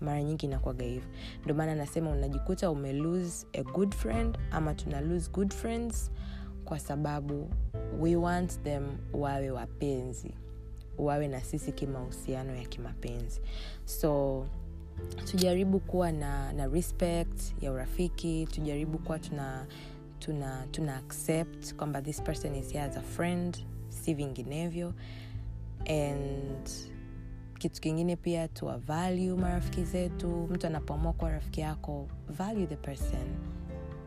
Mara 0.00 0.22
nyingi 0.22 0.46
inakwaga 0.46 0.84
hivyo. 0.84 1.08
Ndio 1.42 1.54
maana 1.54 1.74
nasema 1.74 2.10
unajikuta 2.10 2.70
ume 2.70 2.92
lose 2.92 3.46
a 3.52 3.62
good 3.62 3.94
friend 3.94 4.38
ama 4.50 4.74
tuna 4.74 5.00
lose 5.00 5.30
good 5.30 5.52
friends 5.54 6.10
kwa 6.64 6.78
sababu 6.78 7.50
we 8.00 8.16
want 8.16 8.62
them 8.62 8.86
wawe 9.12 9.50
wapenzi 9.50 10.30
wawe 10.98 11.28
na 11.28 11.40
sisi 11.40 11.72
kimahusiano 11.72 12.56
ya 12.56 12.64
kimapenzi. 12.64 13.40
So 13.84 14.46
tujaribu 15.24 15.80
kuwa 15.80 16.12
na, 16.12 16.52
na 16.52 16.66
respect 16.66 17.62
ya 17.62 17.72
urafiki 17.72 18.48
tujaribu 18.50 18.98
kuwa 18.98 19.18
tuna 19.18 19.66
tuna 20.18 20.66
tuna 20.70 20.96
accept 20.96 21.74
kwamba 21.74 22.02
this 22.02 22.22
person 22.22 22.54
is 22.54 22.72
here 22.72 22.84
as 22.84 22.96
a 22.96 23.00
friend 23.02 23.58
si 23.88 24.14
vinginevyo 24.14 24.92
and 25.88 26.68
kitu 27.58 27.80
kingine 27.80 28.16
pia 28.16 28.48
tuwa 28.48 28.78
value 28.78 29.34
marafiki 29.36 29.84
zetu. 29.84 30.48
Mtu 30.50 30.66
anapoamua 30.66 31.12
kuwa 31.12 31.30
rafiki 31.30 31.60
yako 31.60 32.08
value 32.28 32.66
the 32.66 32.76
person. 32.76 33.26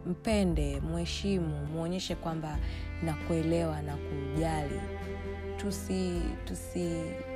Mpende 0.06 0.80
mheshimu 0.82 1.66
mwonyeshe 1.66 2.16
kwamba 2.16 2.58
nakuelewa 3.04 3.82
na 3.82 3.98
kujali. 3.98 4.80
Tusi 5.58 6.22
tusi 6.46 6.90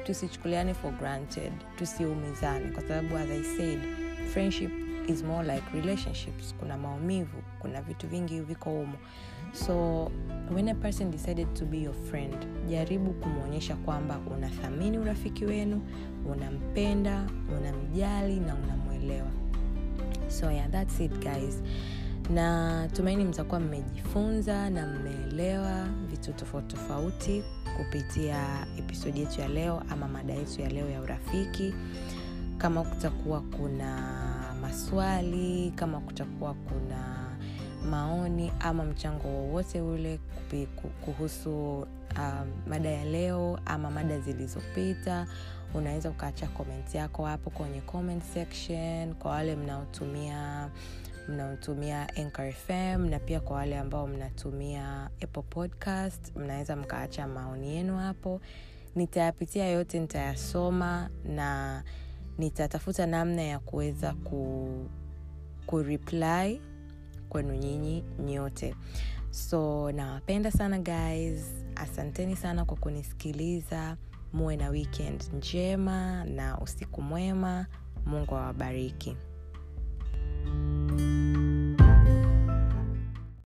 tusichukuliane 0.06 0.73
for 0.73 0.91
granted 0.91 1.54
tusiumizane. 1.75 2.71
Kwa 2.71 2.82
sababu 2.82 3.17
as 3.17 3.30
i 3.30 3.43
said 3.58 3.80
friendship 4.34 4.71
is 5.08 5.23
more 5.23 5.56
like 5.56 5.63
relationships. 5.73 6.56
Kuna 6.60 6.77
maumivu 6.77 7.38
kuna 7.60 7.82
vitu 7.82 8.08
vingi 8.08 8.39
viko 8.39 8.69
humo 8.69 8.97
so 9.53 10.05
when 10.53 10.67
a 10.69 10.75
person 10.75 11.11
decided 11.11 11.47
to 11.53 11.65
be 11.65 11.77
your 11.83 11.93
friend 11.93 12.35
jaribu 12.69 13.11
kumwonyesha 13.13 13.75
kwamba 13.75 14.19
unathamini 14.37 14.97
urafiki 14.97 15.45
wenu 15.45 15.81
unampenda 16.31 17.23
unamjali 17.59 18.39
na 18.39 18.55
unamwelewa 18.55 19.27
so 20.29 20.51
yeah 20.51 20.69
that's 20.69 20.99
it 20.99 21.11
guys. 21.19 21.63
Na 22.29 22.87
tumaini 22.93 23.23
mtakuwa 23.25 23.59
mmejifunza 23.59 24.69
na 24.69 24.87
mmeelewa 24.87 25.87
vitu 26.09 26.33
tofauti 26.33 26.75
tofauti 26.75 27.43
kupitia 27.77 28.67
episodi 28.79 29.19
yetu 29.19 29.41
ya 29.41 29.47
leo 29.47 29.83
ama 29.89 30.07
mada 30.07 30.33
yetu 30.33 30.61
ya 30.61 30.69
leo 30.69 30.89
ya 30.89 31.01
urafiki. 31.01 31.73
Kama 32.57 32.83
kutakuwa 32.83 33.41
kuna 33.41 33.97
maswali 34.61 35.73
kama 35.75 35.99
kutakuwa 35.99 36.53
kuna 36.53 37.30
maoni 37.89 38.51
ama 38.59 38.83
mchango 38.83 39.27
wowote 39.27 39.81
ule 39.81 40.19
kuhusu 41.05 41.79
um, 42.17 42.51
mada 42.67 42.89
ya 42.89 43.05
leo 43.05 43.59
ama 43.65 43.91
mada 43.91 44.19
zilizopita 44.19 45.27
unaweza 45.73 46.09
ukaacha 46.09 46.47
comment 46.47 46.95
yako 46.95 47.25
hapo 47.25 47.49
kwenye 47.49 47.81
comment 47.81 48.23
section 48.23 49.13
kwa 49.15 49.31
wale 49.31 49.55
mnaotumia 49.55 50.69
mnaotumia 51.29 52.07
FM 52.65 53.05
na 53.09 53.19
pia 53.19 53.39
kwa 53.39 53.55
wale 53.55 53.77
ambao 53.79 54.07
mnatumia 54.07 55.05
Apple 55.23 55.43
Podcast 55.49 56.35
mnaweza 56.35 56.75
mkaacha 56.75 57.27
maoni 57.27 57.75
yenu 57.75 57.97
hapo. 57.97 58.41
Nitayapitia 58.95 59.67
yote 59.69 59.99
nitayasoma 59.99 61.09
na 61.25 61.83
nitatafuta 62.37 63.05
namna 63.05 63.41
ya 63.41 63.59
kuweza 63.59 64.13
ku, 64.13 64.69
kureply 65.65 66.61
kwenu 67.31 67.55
nyinyi 67.55 68.03
nyote. 68.19 68.75
So 69.29 69.91
nawapenda 69.91 70.51
sana 70.51 70.79
guys. 70.79 71.45
Asanteni 71.75 72.35
sana 72.35 72.65
kwa 72.65 72.77
kunisikiliza. 72.77 73.97
Muwe 74.33 74.55
na 74.57 74.69
weekend 74.69 75.23
njema 75.33 76.25
na 76.25 76.57
usiku 76.57 77.01
mwema. 77.01 77.65
Mungu 78.05 78.35
awabariki. 78.35 79.17
thank 80.43 81.20